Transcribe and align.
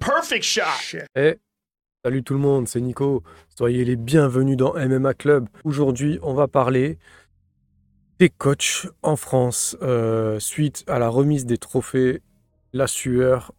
Perfect 0.00 0.44
shot. 0.44 0.98
Eh, 1.16 1.36
salut 2.04 2.22
tout 2.22 2.34
le 2.34 2.40
monde, 2.40 2.68
c'est 2.68 2.80
Nico. 2.80 3.22
Soyez 3.56 3.84
les 3.84 3.96
bienvenus 3.96 4.56
dans 4.56 4.74
MMA 4.74 5.14
Club. 5.14 5.48
Aujourd'hui, 5.64 6.18
on 6.22 6.34
va 6.34 6.48
parler 6.48 6.98
des 8.18 8.28
coachs 8.28 8.86
en 9.02 9.16
France 9.16 9.76
euh, 9.82 10.38
suite 10.38 10.84
à 10.86 10.98
la 10.98 11.08
remise 11.08 11.46
des 11.46 11.58
trophées 11.58 12.22
La 12.72 12.86
Sueur 12.86 13.52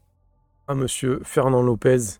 à 0.67 0.75
monsieur 0.75 1.19
Fernand 1.23 1.61
Lopez. 1.61 2.19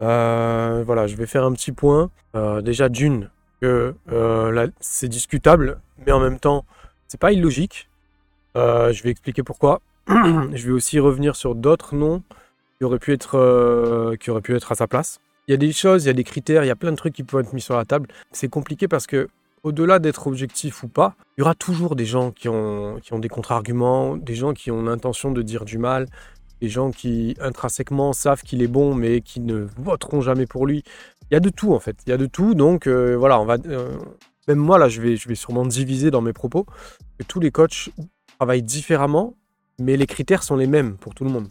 Euh, 0.00 0.82
voilà, 0.86 1.06
je 1.06 1.16
vais 1.16 1.26
faire 1.26 1.44
un 1.44 1.52
petit 1.52 1.72
point. 1.72 2.10
Euh, 2.34 2.62
déjà, 2.62 2.88
d'une, 2.88 3.30
que 3.60 3.94
c'est 4.80 5.08
discutable, 5.08 5.80
mais 6.06 6.12
en 6.12 6.20
même 6.20 6.38
temps, 6.38 6.64
c'est 7.08 7.20
pas 7.20 7.32
illogique. 7.32 7.88
Je 8.54 9.02
vais 9.02 9.10
expliquer 9.10 9.42
pourquoi. 9.42 9.80
je 10.08 10.66
vais 10.66 10.72
aussi 10.72 10.98
revenir 10.98 11.36
sur 11.36 11.54
d'autres 11.54 11.94
noms 11.94 12.22
qui 12.78 12.84
auraient 12.84 12.98
pu 12.98 13.12
être, 13.12 14.16
qui 14.18 14.30
auraient 14.30 14.40
pu 14.40 14.56
être 14.56 14.72
à 14.72 14.74
sa 14.74 14.86
place. 14.86 15.20
Il 15.48 15.50
y 15.50 15.54
a 15.54 15.56
des 15.56 15.72
choses, 15.72 16.04
il 16.04 16.06
y 16.06 16.10
a 16.10 16.14
des 16.14 16.24
critères, 16.24 16.64
il 16.64 16.68
y 16.68 16.70
a 16.70 16.76
plein 16.76 16.92
de 16.92 16.96
trucs 16.96 17.14
qui 17.14 17.24
peuvent 17.24 17.44
être 17.44 17.52
mis 17.52 17.60
sur 17.60 17.76
la 17.76 17.84
table. 17.84 18.08
C'est 18.30 18.48
compliqué 18.48 18.88
parce 18.88 19.06
que, 19.06 19.28
au-delà 19.62 19.98
d'être 19.98 20.26
objectif 20.26 20.82
ou 20.82 20.88
pas, 20.88 21.14
il 21.36 21.40
y 21.40 21.42
aura 21.42 21.54
toujours 21.54 21.96
des 21.96 22.04
gens 22.04 22.30
qui 22.30 22.48
ont, 22.48 23.00
des 23.18 23.28
contre-arguments, 23.28 24.16
des 24.16 24.34
gens 24.34 24.54
qui 24.54 24.70
ont 24.70 24.82
l'intention 24.82 25.30
de 25.30 25.42
dire 25.42 25.64
du 25.64 25.78
mal, 25.78 26.06
des 26.60 26.68
gens 26.68 26.90
qui 26.90 27.36
intrinsèquement 27.40 28.12
savent 28.12 28.42
qu'il 28.42 28.62
est 28.62 28.68
bon 28.68 28.94
mais 28.94 29.20
qui 29.20 29.40
ne 29.40 29.66
voteront 29.76 30.20
jamais 30.20 30.46
pour 30.46 30.66
lui. 30.66 30.82
Il 31.30 31.34
y 31.34 31.36
a 31.36 31.40
de 31.40 31.48
tout 31.48 31.72
en 31.72 31.80
fait, 31.80 31.96
il 32.06 32.10
y 32.10 32.12
a 32.12 32.16
de 32.16 32.26
tout. 32.26 32.54
Donc 32.54 32.86
euh, 32.86 33.16
voilà, 33.16 33.40
euh, 33.66 33.98
même 34.48 34.58
moi 34.58 34.78
là, 34.78 34.88
je 34.88 35.00
vais, 35.00 35.16
je 35.16 35.28
vais 35.28 35.34
sûrement 35.34 35.64
diviser 35.64 36.10
dans 36.10 36.20
mes 36.20 36.32
propos. 36.32 36.66
Tous 37.28 37.40
les 37.40 37.50
coachs 37.50 37.90
travaillent 38.38 38.62
différemment, 38.62 39.36
mais 39.80 39.96
les 39.96 40.06
critères 40.06 40.42
sont 40.42 40.56
les 40.56 40.66
mêmes 40.66 40.96
pour 40.96 41.14
tout 41.14 41.24
le 41.24 41.30
monde. 41.30 41.48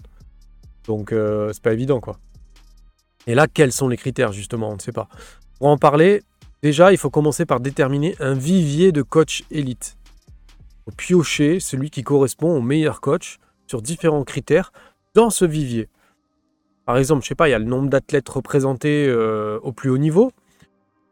Donc 0.86 1.14
euh, 1.14 1.52
c'est 1.54 1.64
pas 1.64 1.74
évident 1.74 2.00
quoi. 2.02 2.18
Et 3.28 3.36
là, 3.36 3.48
quels 3.48 3.72
sont 3.72 3.88
les 3.88 3.98
critères 3.98 4.32
justement? 4.32 4.70
On 4.70 4.76
ne 4.76 4.80
sait 4.80 4.92
pas. 4.92 5.08
Pour 5.60 5.68
en 5.68 5.78
parler, 5.78 6.24
déjà, 6.62 6.92
il 6.92 6.98
faut 6.98 7.10
commencer 7.10 7.46
par 7.46 7.60
déterminer 7.60 8.16
un 8.20 8.34
vivier 8.34 8.92
de 8.92 9.02
coach 9.02 9.44
élite. 9.52 9.98
Faut 10.86 10.96
piocher 10.96 11.60
celui 11.60 11.90
qui 11.90 12.04
correspond 12.04 12.56
au 12.56 12.62
meilleur 12.62 13.02
coach 13.02 13.38
sur 13.68 13.82
différents 13.82 14.24
critères 14.24 14.72
dans 15.14 15.30
ce 15.30 15.46
vivier. 15.46 15.88
Par 16.86 16.98
exemple, 16.98 17.24
je 17.24 17.28
sais 17.30 17.36
pas, 17.36 17.48
il 17.48 17.52
y 17.52 17.56
a 17.56 17.60
le 17.60 17.66
nombre 17.66 17.90
d'athlètes 17.90 18.28
représentés 18.28 19.08
euh, 19.08 19.60
au 19.62 19.72
plus 19.72 19.90
haut 19.90 19.98
niveau. 19.98 20.32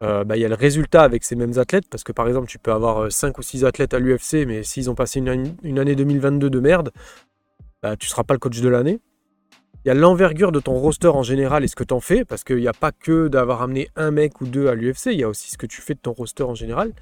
Euh, 0.02 0.24
bah, 0.24 0.36
il 0.36 0.40
y 0.40 0.44
a 0.44 0.48
le 0.48 0.54
résultat 0.54 1.02
avec 1.02 1.24
ces 1.24 1.36
mêmes 1.36 1.58
athlètes, 1.58 1.84
parce 1.90 2.04
que 2.04 2.12
par 2.12 2.26
exemple, 2.26 2.48
tu 2.48 2.58
peux 2.58 2.72
avoir 2.72 3.12
5 3.12 3.38
ou 3.38 3.42
6 3.42 3.64
athlètes 3.64 3.94
à 3.94 3.98
l'UFC, 3.98 4.46
mais 4.46 4.62
s'ils 4.62 4.90
ont 4.90 4.94
passé 4.94 5.18
une, 5.18 5.28
année- 5.28 5.54
une 5.62 5.78
année 5.78 5.94
2022 5.94 6.50
de 6.50 6.60
merde, 6.60 6.90
bah, 7.82 7.96
tu 7.96 8.06
ne 8.06 8.10
seras 8.10 8.24
pas 8.24 8.34
le 8.34 8.40
coach 8.40 8.60
de 8.60 8.68
l'année. 8.68 8.98
Il 9.84 9.88
y 9.88 9.90
a 9.90 9.94
l'envergure 9.94 10.52
de 10.52 10.60
ton 10.60 10.74
roster 10.74 11.08
en 11.08 11.22
général 11.22 11.64
et 11.64 11.68
ce 11.68 11.74
que 11.74 11.84
tu 11.84 11.94
en 11.94 12.00
fais, 12.00 12.24
parce 12.24 12.44
qu'il 12.44 12.56
n'y 12.58 12.68
a 12.68 12.72
pas 12.74 12.92
que 12.92 13.28
d'avoir 13.28 13.62
amené 13.62 13.88
un 13.96 14.10
mec 14.10 14.40
ou 14.42 14.46
deux 14.46 14.68
à 14.68 14.74
l'UFC, 14.74 15.06
il 15.06 15.20
y 15.20 15.22
a 15.24 15.28
aussi 15.28 15.50
ce 15.50 15.56
que 15.58 15.66
tu 15.66 15.80
fais 15.80 15.94
de 15.94 16.00
ton 16.00 16.12
roster 16.12 16.42
en 16.42 16.54
général. 16.54 16.92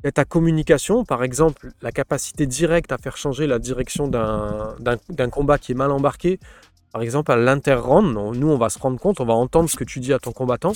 Il 0.00 0.06
y 0.06 0.08
a 0.08 0.12
ta 0.12 0.24
communication, 0.26 1.04
par 1.04 1.22
exemple, 1.24 1.70
la 1.80 1.90
capacité 1.92 2.44
directe 2.46 2.92
à 2.92 2.98
faire 2.98 3.16
changer 3.16 3.46
la 3.46 3.58
direction 3.58 4.08
d'un 4.08 5.30
combat 5.30 5.58
qui 5.58 5.72
est 5.72 5.74
mal 5.76 5.90
embarqué. 5.90 6.38
Par 6.92 7.00
exemple, 7.00 7.32
à 7.32 7.36
l'inter-round, 7.36 8.36
nous, 8.36 8.48
on 8.50 8.58
va 8.58 8.68
se 8.68 8.78
rendre 8.78 8.98
compte, 8.98 9.20
on 9.20 9.24
va 9.24 9.32
entendre 9.32 9.70
ce 9.70 9.76
que 9.76 9.84
tu 9.84 9.98
dis 10.00 10.12
à 10.12 10.18
ton 10.18 10.32
combattant. 10.32 10.72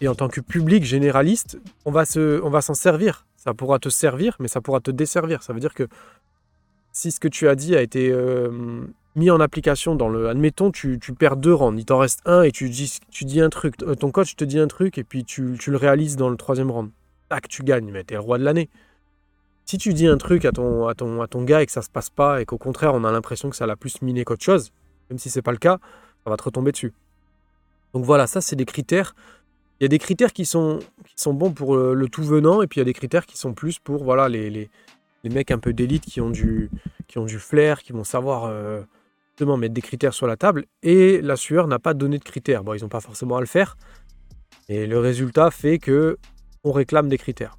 Et 0.00 0.06
en 0.06 0.14
tant 0.14 0.28
que 0.28 0.40
public 0.40 0.84
généraliste, 0.84 1.58
on 1.84 1.90
va 1.90 2.04
se- 2.04 2.40
on 2.42 2.50
va 2.50 2.60
s'en 2.60 2.74
servir. 2.74 3.26
Ça 3.36 3.52
pourra 3.52 3.78
te 3.80 3.88
servir, 3.88 4.36
mais 4.38 4.48
ça 4.48 4.60
pourra 4.60 4.80
te 4.80 4.90
desservir. 4.92 5.42
Ça 5.42 5.52
veut 5.52 5.60
dire 5.60 5.74
que 5.74 5.88
si 6.92 7.10
ce 7.10 7.18
que 7.20 7.28
tu 7.28 7.48
as 7.48 7.54
dit 7.56 7.74
a 7.74 7.82
été 7.82 8.10
euh, 8.12 8.50
mis 9.16 9.30
en 9.30 9.40
application 9.40 9.94
dans 9.94 10.08
le. 10.08 10.28
Admettons, 10.28 10.70
tu, 10.70 10.98
tu 11.00 11.12
perds 11.14 11.36
deux 11.36 11.54
rounds, 11.54 11.80
il 11.80 11.84
t'en 11.84 11.98
reste 11.98 12.20
un 12.24 12.42
et 12.42 12.52
tu 12.52 12.68
dis, 12.70 12.98
tu 13.10 13.24
dis 13.24 13.40
un 13.40 13.48
truc. 13.48 13.74
euh, 13.82 13.94
Ton 13.94 14.10
coach 14.10 14.36
te 14.36 14.44
dit 14.44 14.58
un 14.58 14.68
truc 14.68 14.98
et 14.98 15.04
puis 15.04 15.24
tu, 15.24 15.56
tu 15.58 15.70
le 15.70 15.76
réalises 15.76 16.16
dans 16.16 16.28
le 16.30 16.36
troisième 16.36 16.70
round. 16.70 16.90
Tac, 17.28 17.48
tu 17.48 17.62
gagnes, 17.62 17.90
mais 17.90 18.04
t'es 18.04 18.14
le 18.14 18.20
roi 18.20 18.38
de 18.38 18.44
l'année. 18.44 18.68
Si 19.64 19.78
tu 19.78 19.94
dis 19.94 20.06
un 20.08 20.16
truc 20.16 20.44
à 20.44 20.52
ton, 20.52 20.88
à, 20.88 20.94
ton, 20.94 21.22
à 21.22 21.28
ton 21.28 21.44
gars 21.44 21.62
et 21.62 21.66
que 21.66 21.70
ça 21.72 21.82
se 21.82 21.90
passe 21.90 22.10
pas 22.10 22.40
et 22.40 22.44
qu'au 22.44 22.58
contraire 22.58 22.92
on 22.94 23.04
a 23.04 23.12
l'impression 23.12 23.50
que 23.50 23.56
ça 23.56 23.66
l'a 23.66 23.76
plus 23.76 24.02
miné 24.02 24.24
qu'autre 24.24 24.44
chose, 24.44 24.72
même 25.10 25.18
si 25.18 25.30
c'est 25.30 25.42
pas 25.42 25.52
le 25.52 25.58
cas, 25.58 25.78
ça 26.24 26.30
va 26.30 26.36
te 26.36 26.42
retomber 26.42 26.72
dessus. 26.72 26.92
Donc 27.94 28.04
voilà, 28.04 28.26
ça 28.26 28.40
c'est 28.40 28.56
des 28.56 28.64
critères. 28.64 29.14
Il 29.78 29.84
y 29.84 29.86
a 29.86 29.88
des 29.88 29.98
critères 29.98 30.32
qui 30.32 30.44
sont, 30.44 30.80
qui 31.06 31.14
sont 31.16 31.34
bons 31.34 31.52
pour 31.52 31.76
le 31.76 32.08
tout 32.08 32.24
venant 32.24 32.62
et 32.62 32.66
puis 32.66 32.78
il 32.78 32.80
y 32.80 32.82
a 32.82 32.84
des 32.84 32.92
critères 32.92 33.26
qui 33.26 33.38
sont 33.38 33.54
plus 33.54 33.78
pour 33.78 34.02
voilà, 34.02 34.28
les, 34.28 34.50
les, 34.50 34.70
les 35.22 35.30
mecs 35.30 35.52
un 35.52 35.58
peu 35.58 35.72
d'élite 35.72 36.04
qui 36.04 36.20
ont 36.20 36.30
du, 36.30 36.68
qui 37.06 37.18
ont 37.18 37.24
du 37.24 37.38
flair, 37.38 37.82
qui 37.82 37.92
vont 37.92 38.04
savoir 38.04 38.46
euh, 38.46 38.82
mettre 39.44 39.74
des 39.74 39.82
critères 39.82 40.14
sur 40.14 40.26
la 40.26 40.36
table. 40.36 40.66
Et 40.82 41.20
la 41.20 41.36
sueur 41.36 41.66
n'a 41.66 41.78
pas 41.78 41.94
donné 41.94 42.18
de 42.18 42.24
critères. 42.24 42.64
Bon, 42.64 42.74
ils 42.74 42.82
n'ont 42.82 42.88
pas 42.88 43.00
forcément 43.00 43.36
à 43.36 43.40
le 43.40 43.46
faire. 43.46 43.76
Et 44.68 44.86
le 44.86 44.98
résultat 44.98 45.50
fait 45.50 45.78
que 45.78 46.18
on 46.64 46.72
réclame 46.72 47.08
des 47.08 47.18
critères. 47.18 47.56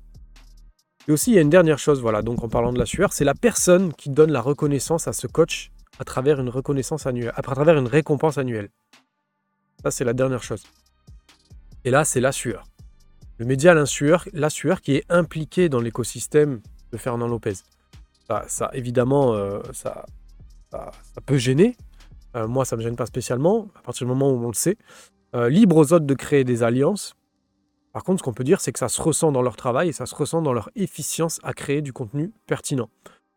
Et 1.07 1.11
aussi, 1.11 1.31
il 1.31 1.35
y 1.35 1.37
a 1.39 1.41
une 1.41 1.49
dernière 1.49 1.79
chose, 1.79 1.99
voilà, 1.99 2.21
donc 2.21 2.43
en 2.43 2.49
parlant 2.49 2.71
de 2.71 2.77
la 2.77 2.85
sueur, 2.85 3.11
c'est 3.11 3.25
la 3.25 3.33
personne 3.33 3.93
qui 3.93 4.09
donne 4.09 4.31
la 4.31 4.41
reconnaissance 4.41 5.07
à 5.07 5.13
ce 5.13 5.25
coach 5.25 5.71
à 5.99 6.03
travers 6.03 6.39
une 6.39 6.49
reconnaissance 6.49 7.05
annuelle, 7.05 7.33
à 7.35 7.41
travers 7.41 7.77
une 7.77 7.87
récompense 7.87 8.37
annuelle. 8.37 8.69
Ça, 9.83 9.91
c'est 9.91 10.03
la 10.03 10.13
dernière 10.13 10.43
chose. 10.43 10.63
Et 11.83 11.91
là, 11.91 12.05
c'est 12.05 12.21
la 12.21 12.31
sueur. 12.31 12.65
Le 13.37 13.45
média 13.45 13.73
la 13.73 13.87
sueur, 13.87 14.25
la 14.33 14.51
sueur 14.51 14.81
qui 14.81 14.95
est 14.95 15.05
impliqué 15.09 15.67
dans 15.67 15.79
l'écosystème 15.79 16.61
de 16.91 16.97
Fernand 16.97 17.27
Lopez. 17.27 17.55
Ça, 18.27 18.45
ça 18.47 18.69
évidemment, 18.73 19.33
euh, 19.33 19.61
ça, 19.73 20.05
ça, 20.71 20.91
peut 21.25 21.37
gêner. 21.37 21.75
Euh, 22.35 22.47
moi, 22.47 22.65
ça 22.65 22.75
ne 22.75 22.81
me 22.81 22.83
gêne 22.83 22.95
pas 22.95 23.05
spécialement, 23.05 23.67
à 23.75 23.81
partir 23.81 24.05
du 24.05 24.09
moment 24.13 24.31
où 24.31 24.43
on 24.43 24.47
le 24.47 24.53
sait. 24.53 24.77
Euh, 25.35 25.49
libre 25.49 25.77
aux 25.77 25.93
autres 25.93 26.05
de 26.05 26.13
créer 26.13 26.43
des 26.43 26.63
alliances. 26.63 27.15
Par 27.93 28.03
contre, 28.03 28.19
ce 28.19 28.23
qu'on 28.23 28.33
peut 28.33 28.43
dire, 28.43 28.61
c'est 28.61 28.71
que 28.71 28.79
ça 28.79 28.87
se 28.87 29.01
ressent 29.01 29.31
dans 29.31 29.41
leur 29.41 29.55
travail 29.55 29.89
et 29.89 29.91
ça 29.91 30.05
se 30.05 30.15
ressent 30.15 30.41
dans 30.41 30.53
leur 30.53 30.69
efficience 30.75 31.39
à 31.43 31.53
créer 31.53 31.81
du 31.81 31.91
contenu 31.91 32.31
pertinent. 32.47 32.89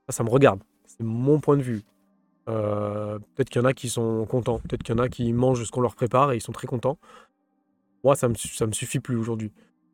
Ça, 0.08 0.16
ça 0.16 0.24
me 0.24 0.30
regarde. 0.30 0.60
C'est 0.86 1.02
mon 1.02 1.40
point 1.40 1.56
de 1.56 1.62
vue. 1.62 1.82
Euh, 2.48 3.18
peut-être 3.34 3.48
qu'il 3.48 3.60
y 3.60 3.64
en 3.64 3.66
a 3.66 3.72
qui 3.72 3.88
sont 3.88 4.26
contents. 4.26 4.60
Peut-être 4.60 4.82
qu'il 4.82 4.94
y 4.94 4.98
en 4.98 5.02
a 5.02 5.08
qui 5.08 5.32
mangent 5.32 5.64
ce 5.64 5.70
qu'on 5.70 5.80
leur 5.80 5.94
prépare 5.96 6.32
et 6.32 6.36
ils 6.36 6.40
sont 6.40 6.52
très 6.52 6.66
contents. 6.66 6.98
Moi, 8.04 8.14
ça 8.14 8.28
me, 8.28 8.34
ça 8.34 8.66
me 8.66 8.72
suffit 8.72 9.00
plus 9.00 9.16
aujourd'hui. 9.16 9.52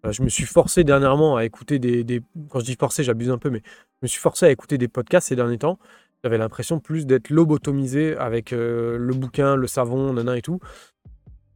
Je 0.09 0.23
me 0.23 0.29
suis 0.29 0.47
forcé 0.47 0.83
dernièrement 0.83 1.37
à 1.37 1.45
écouter 1.45 1.79
des- 1.79 2.23
Quand 2.49 2.61
je 2.61 2.65
dis 2.65 2.77
forcé, 2.79 3.05
j'abuse 3.05 3.31
un 3.31 3.39
peu, 3.39 3.51
mais 3.51 3.63
je 3.65 3.99
me 4.03 4.09
suis 4.09 4.19
forcé 4.19 4.47
à 4.47 4.51
écouter 4.51 4.79
des 4.79 4.89
podcasts 4.89 5.29
ces 5.29 5.37
derniers 5.37 5.59
temps. 5.59 5.79
J'avais 6.23 6.39
l'impression 6.39 6.81
plus 6.81 7.07
d'être 7.07 7.31
lobotomisé 7.31 8.17
avec 8.17 8.53
euh, 8.53 8.99
le 8.99 9.15
bouquin, 9.15 9.57
le 9.57 9.67
savon, 9.67 10.13
nana 10.13 10.37
et 10.37 10.43
tout. 10.43 10.61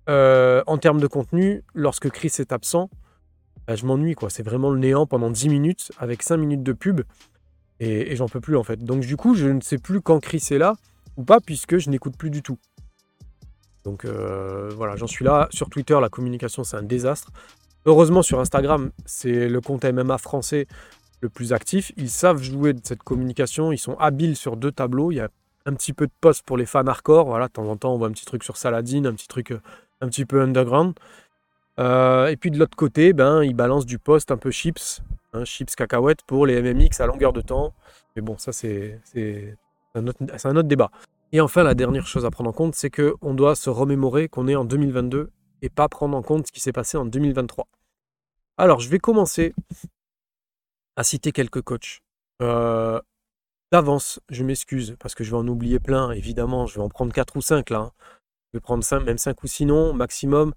Euh, 0.08 0.62
en 0.66 0.78
termes 0.78 1.00
de 1.00 1.06
contenu, 1.06 1.62
lorsque 1.74 2.10
Chris 2.10 2.32
est 2.38 2.52
absent, 2.52 2.90
bah, 3.66 3.74
je 3.76 3.86
m'ennuie, 3.86 4.14
quoi. 4.14 4.30
C'est 4.30 4.42
vraiment 4.42 4.70
le 4.70 4.78
néant 4.78 5.06
pendant 5.06 5.30
10 5.30 5.48
minutes 5.48 5.92
avec 5.98 6.22
5 6.22 6.36
minutes 6.36 6.62
de 6.62 6.72
pub 6.72 7.02
et, 7.80 8.12
et 8.12 8.16
j'en 8.16 8.28
peux 8.28 8.40
plus 8.40 8.56
en 8.56 8.62
fait. 8.62 8.82
Donc 8.82 9.00
du 9.00 9.16
coup, 9.16 9.34
je 9.34 9.48
ne 9.48 9.60
sais 9.60 9.78
plus 9.78 10.00
quand 10.00 10.20
Chris 10.20 10.44
est 10.50 10.58
là 10.58 10.74
ou 11.16 11.24
pas 11.24 11.40
puisque 11.40 11.78
je 11.78 11.90
n'écoute 11.90 12.16
plus 12.16 12.30
du 12.30 12.42
tout. 12.42 12.58
Donc 13.84 14.04
euh, 14.04 14.70
voilà, 14.74 14.96
j'en 14.96 15.06
suis 15.06 15.24
là. 15.24 15.48
Sur 15.50 15.68
Twitter, 15.68 15.98
la 16.00 16.08
communication, 16.08 16.64
c'est 16.64 16.76
un 16.76 16.82
désastre. 16.82 17.30
Heureusement, 17.86 18.22
sur 18.22 18.40
Instagram, 18.40 18.90
c'est 19.04 19.48
le 19.48 19.60
compte 19.60 19.84
MMA 19.84 20.18
français 20.18 20.66
le 21.24 21.28
plus 21.28 21.52
actif. 21.52 21.90
Ils 21.96 22.10
savent 22.10 22.40
jouer 22.42 22.72
de 22.72 22.80
cette 22.84 23.02
communication. 23.02 23.72
Ils 23.72 23.78
sont 23.78 23.96
habiles 23.98 24.36
sur 24.36 24.56
deux 24.56 24.70
tableaux. 24.70 25.10
Il 25.10 25.16
y 25.16 25.20
a 25.20 25.28
un 25.66 25.74
petit 25.74 25.92
peu 25.92 26.06
de 26.06 26.12
post 26.20 26.42
pour 26.44 26.56
les 26.56 26.66
fans 26.66 26.86
hardcore. 26.86 27.26
Voilà, 27.26 27.48
de 27.48 27.52
temps 27.52 27.66
en 27.68 27.76
temps, 27.76 27.94
on 27.94 27.98
voit 27.98 28.08
un 28.08 28.12
petit 28.12 28.26
truc 28.26 28.44
sur 28.44 28.56
Saladin, 28.56 29.04
un 29.06 29.14
petit 29.14 29.26
truc 29.28 29.50
euh, 29.50 29.60
un 30.00 30.08
petit 30.08 30.24
peu 30.24 30.40
underground. 30.40 30.94
Euh, 31.80 32.28
et 32.28 32.36
puis 32.36 32.50
de 32.52 32.58
l'autre 32.58 32.76
côté, 32.76 33.12
ben, 33.12 33.42
ils 33.42 33.54
balancent 33.54 33.86
du 33.86 33.98
post 33.98 34.30
un 34.30 34.36
peu 34.36 34.50
chips, 34.52 35.02
hein, 35.32 35.44
chips 35.44 35.74
cacahuètes 35.74 36.22
pour 36.26 36.46
les 36.46 36.62
MMX 36.62 37.00
à 37.00 37.06
longueur 37.06 37.32
de 37.32 37.40
temps. 37.40 37.74
Mais 38.14 38.22
bon, 38.22 38.38
ça, 38.38 38.52
c'est 38.52 39.00
un, 39.96 40.06
autre- 40.06 40.20
un 40.44 40.56
autre 40.56 40.68
débat. 40.68 40.90
Et 41.32 41.40
enfin, 41.40 41.64
la 41.64 41.74
dernière 41.74 42.06
chose 42.06 42.24
à 42.24 42.30
prendre 42.30 42.50
en 42.50 42.52
compte, 42.52 42.76
c'est 42.76 42.90
qu'on 42.90 43.34
doit 43.34 43.56
se 43.56 43.70
remémorer 43.70 44.28
qu'on 44.28 44.46
est 44.46 44.54
en 44.54 44.64
2022 44.64 45.30
et 45.62 45.68
pas 45.68 45.88
prendre 45.88 46.16
en 46.16 46.22
compte 46.22 46.46
ce 46.46 46.52
qui 46.52 46.60
s'est 46.60 46.72
passé 46.72 46.96
en 46.96 47.06
2023. 47.06 47.66
Alors, 48.56 48.78
je 48.78 48.88
vais 48.88 49.00
commencer 49.00 49.52
à 50.96 51.04
citer 51.04 51.32
quelques 51.32 51.62
coachs. 51.62 52.00
Euh, 52.42 53.00
D'avance, 53.72 54.20
je 54.28 54.44
m'excuse 54.44 54.96
parce 55.00 55.14
que 55.14 55.24
je 55.24 55.30
vais 55.32 55.36
en 55.36 55.48
oublier 55.48 55.80
plein, 55.80 56.12
évidemment. 56.12 56.66
Je 56.66 56.76
vais 56.76 56.82
en 56.82 56.88
prendre 56.88 57.12
4 57.12 57.36
ou 57.36 57.40
5 57.40 57.70
là. 57.70 57.78
hein. 57.78 57.92
Je 58.52 58.58
vais 58.58 58.60
prendre 58.60 58.84
5, 58.84 59.00
même 59.00 59.18
5 59.18 59.42
ou 59.42 59.46
6 59.48 59.66
noms 59.66 59.92
maximum. 59.92 60.54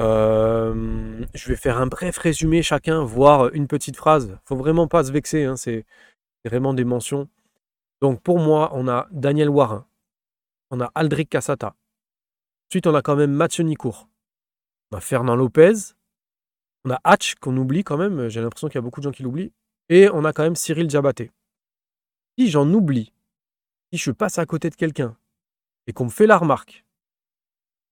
Euh, 0.00 1.24
je 1.34 1.48
vais 1.48 1.56
faire 1.56 1.78
un 1.78 1.86
bref 1.86 2.18
résumé 2.18 2.62
chacun, 2.62 3.04
voire 3.04 3.50
une 3.54 3.68
petite 3.68 3.96
phrase. 3.96 4.38
Faut 4.44 4.56
vraiment 4.56 4.88
pas 4.88 5.04
se 5.04 5.12
vexer, 5.12 5.44
hein, 5.44 5.56
c'est 5.56 5.84
c'est 6.42 6.48
vraiment 6.50 6.74
des 6.74 6.84
mentions. 6.84 7.28
Donc 8.00 8.20
pour 8.22 8.38
moi, 8.40 8.70
on 8.72 8.88
a 8.88 9.06
Daniel 9.12 9.50
Warin, 9.50 9.86
on 10.70 10.80
a 10.80 10.90
Aldric 10.94 11.28
Cassata. 11.28 11.76
Ensuite, 12.70 12.86
on 12.86 12.94
a 12.94 13.02
quand 13.02 13.16
même 13.16 13.32
Mathieu 13.32 13.62
Nicourt. 13.64 14.08
On 14.90 14.96
a 14.96 15.00
Fernand 15.00 15.36
Lopez. 15.36 15.94
On 16.84 16.90
a 16.90 17.00
Hatch 17.04 17.36
qu'on 17.36 17.56
oublie 17.56 17.84
quand 17.84 17.96
même. 17.96 18.28
J'ai 18.28 18.40
l'impression 18.40 18.68
qu'il 18.68 18.76
y 18.76 18.78
a 18.78 18.82
beaucoup 18.82 19.00
de 19.00 19.04
gens 19.04 19.12
qui 19.12 19.22
l'oublient. 19.22 19.52
Et 19.88 20.08
on 20.10 20.24
a 20.24 20.32
quand 20.32 20.42
même 20.42 20.56
Cyril 20.56 20.86
Diabaté. 20.86 21.30
Si 22.38 22.50
j'en 22.50 22.68
oublie, 22.72 23.12
si 23.92 23.98
je 23.98 24.10
passe 24.10 24.38
à 24.38 24.46
côté 24.46 24.70
de 24.70 24.74
quelqu'un 24.74 25.16
et 25.86 25.92
qu'on 25.92 26.06
me 26.06 26.10
fait 26.10 26.26
la 26.26 26.38
remarque, 26.38 26.84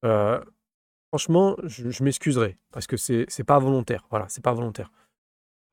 euh, 0.04 0.42
franchement, 1.08 1.56
je, 1.64 2.02
m'excuserai 2.02 2.56
parce 2.72 2.86
que 2.86 2.96
c'est 2.96 3.44
pas 3.44 3.58
volontaire. 3.58 4.06
Voilà, 4.10 4.26
c'est 4.28 4.42
pas 4.42 4.52
volontaire. 4.52 4.90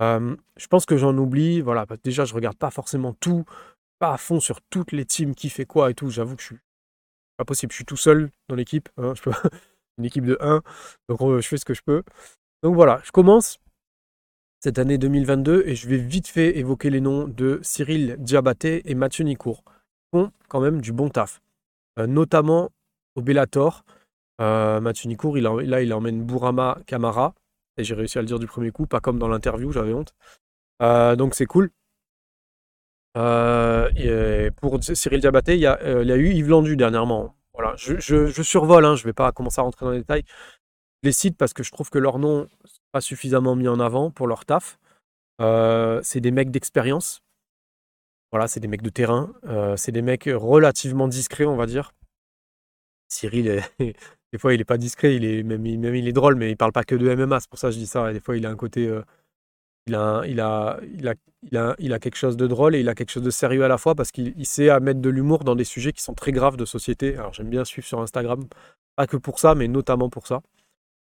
Euh, 0.01 0.35
je 0.57 0.67
pense 0.67 0.85
que 0.85 0.97
j'en 0.97 1.17
oublie. 1.17 1.61
Voilà, 1.61 1.85
déjà, 2.03 2.25
je 2.25 2.33
regarde 2.33 2.57
pas 2.57 2.71
forcément 2.71 3.13
tout, 3.13 3.45
pas 3.99 4.13
à 4.13 4.17
fond 4.17 4.39
sur 4.39 4.61
toutes 4.61 4.91
les 4.91 5.05
teams 5.05 5.33
qui 5.33 5.49
fait 5.49 5.65
quoi 5.65 5.89
et 5.89 5.93
tout. 5.93 6.09
J'avoue 6.09 6.35
que 6.35 6.41
je 6.41 6.47
suis 6.47 6.59
pas 7.37 7.45
possible. 7.45 7.71
Je 7.71 7.77
suis 7.77 7.85
tout 7.85 7.97
seul 7.97 8.31
dans 8.49 8.55
l'équipe. 8.55 8.89
hein, 8.97 9.13
une 9.97 10.05
équipe 10.05 10.25
de 10.25 10.37
1, 10.39 10.61
donc 11.09 11.21
euh, 11.21 11.41
je 11.41 11.47
fais 11.47 11.57
ce 11.57 11.65
que 11.65 11.73
je 11.73 11.81
peux. 11.81 12.03
Donc 12.63 12.75
voilà, 12.75 12.99
je 13.03 13.11
commence 13.11 13.59
cette 14.59 14.79
année 14.79 14.97
2022 14.97 15.63
et 15.65 15.75
je 15.75 15.87
vais 15.87 15.97
vite 15.97 16.27
fait 16.27 16.57
évoquer 16.57 16.89
les 16.89 17.01
noms 17.01 17.27
de 17.27 17.59
Cyril 17.61 18.15
Diabaté 18.19 18.89
et 18.89 18.95
Mathieu 18.95 19.23
Nicourt. 19.23 19.63
Ils 19.67 20.19
font 20.19 20.31
quand 20.47 20.59
même 20.59 20.81
du 20.81 20.91
bon 20.91 21.09
taf, 21.09 21.41
Euh, 21.99 22.07
notamment 22.07 22.71
au 23.15 23.21
Bellator. 23.21 23.83
Euh, 24.41 24.79
Mathieu 24.81 25.09
Nicourt, 25.09 25.37
il 25.37 25.43
là, 25.43 25.81
il 25.81 25.93
emmène 25.93 26.23
Bourama 26.23 26.79
Kamara. 26.85 27.33
Et 27.77 27.83
j'ai 27.83 27.93
réussi 27.93 28.17
à 28.17 28.21
le 28.21 28.27
dire 28.27 28.39
du 28.39 28.47
premier 28.47 28.71
coup, 28.71 28.87
pas 28.87 28.99
comme 28.99 29.19
dans 29.19 29.27
l'interview, 29.27 29.71
j'avais 29.71 29.93
honte. 29.93 30.13
Euh, 30.81 31.15
donc 31.15 31.35
c'est 31.35 31.45
cool. 31.45 31.69
Pour 33.13 34.79
Cyril 34.83 35.21
Diabaté, 35.21 35.55
il 35.55 35.61
y 35.61 35.67
a, 35.67 36.17
eu 36.17 36.29
Yves 36.31 36.49
Landu 36.49 36.75
dernièrement. 36.75 37.35
Voilà, 37.53 37.75
je 37.75 38.41
survole, 38.43 38.85
hein, 38.85 38.95
je 38.95 39.03
ne 39.03 39.07
vais 39.07 39.13
pas 39.13 39.31
commencer 39.31 39.59
à 39.59 39.63
rentrer 39.63 39.85
dans 39.85 39.91
les 39.91 39.99
détails. 39.99 40.23
Les 41.03 41.11
cite 41.11 41.37
parce 41.37 41.53
que 41.53 41.63
je 41.63 41.71
trouve 41.71 41.89
que 41.89 41.99
leur 41.99 42.19
nom 42.19 42.41
n'est 42.43 42.47
pas 42.91 43.01
suffisamment 43.01 43.55
mis 43.55 43.67
en 43.67 43.79
avant 43.79 44.11
pour 44.11 44.27
leur 44.27 44.45
taf. 44.45 44.79
Euh, 45.41 46.01
c'est 46.03 46.21
des 46.21 46.31
mecs 46.31 46.51
d'expérience. 46.51 47.21
Voilà, 48.31 48.47
c'est 48.47 48.59
des 48.59 48.67
mecs 48.67 48.81
de 48.81 48.89
terrain. 48.89 49.33
Euh, 49.45 49.77
c'est 49.77 49.91
des 49.91 50.01
mecs 50.01 50.29
relativement 50.31 51.07
discrets, 51.07 51.45
on 51.45 51.55
va 51.55 51.65
dire. 51.65 51.93
Cyril, 53.09 53.63
des 53.79 54.39
fois, 54.39 54.53
il 54.53 54.61
est 54.61 54.65
pas 54.65 54.77
discret, 54.77 55.15
il 55.15 55.23
est 55.23 55.43
même, 55.43 55.65
il- 55.65 56.07
est 56.07 56.11
drôle, 56.13 56.35
mais 56.35 56.51
il 56.51 56.57
parle 56.57 56.73
pas 56.73 56.83
que 56.83 56.95
de 56.95 57.07
MMA. 57.15 57.39
C'est 57.39 57.49
pour 57.49 57.59
ça 57.59 57.69
que 57.69 57.73
je 57.73 57.79
dis 57.79 57.87
ça. 57.87 58.11
Des 58.11 58.19
fois, 58.19 58.35
il 58.35 58.45
a 58.45 58.49
un 58.49 58.55
côté, 58.55 58.87
euh, 58.87 59.01
il 59.85 59.95
a, 59.95 60.23
il 60.25 61.15
il 61.79 61.93
a, 61.93 61.99
quelque 61.99 62.17
chose 62.17 62.35
de 62.35 62.47
drôle 62.47 62.75
et 62.75 62.81
il 62.81 62.89
a 62.89 62.95
quelque 62.95 63.11
chose 63.11 63.23
de 63.23 63.29
sérieux 63.29 63.63
à 63.63 63.67
la 63.67 63.77
fois 63.77 63.95
parce 63.95 64.11
qu'il 64.11 64.33
il 64.35 64.45
sait 64.45 64.69
à 64.69 64.79
mettre 64.79 64.99
de 64.99 65.09
l'humour 65.09 65.43
dans 65.43 65.55
des 65.55 65.63
sujets 65.63 65.93
qui 65.93 66.01
sont 66.01 66.13
très 66.13 66.31
graves 66.31 66.57
de 66.57 66.65
société. 66.65 67.15
Alors, 67.15 67.33
j'aime 67.33 67.49
bien 67.49 67.63
suivre 67.63 67.87
sur 67.87 68.01
Instagram, 68.01 68.45
pas 68.95 69.07
que 69.07 69.15
pour 69.17 69.39
ça, 69.39 69.55
mais 69.55 69.67
notamment 69.67 70.09
pour 70.09 70.27
ça. 70.27 70.41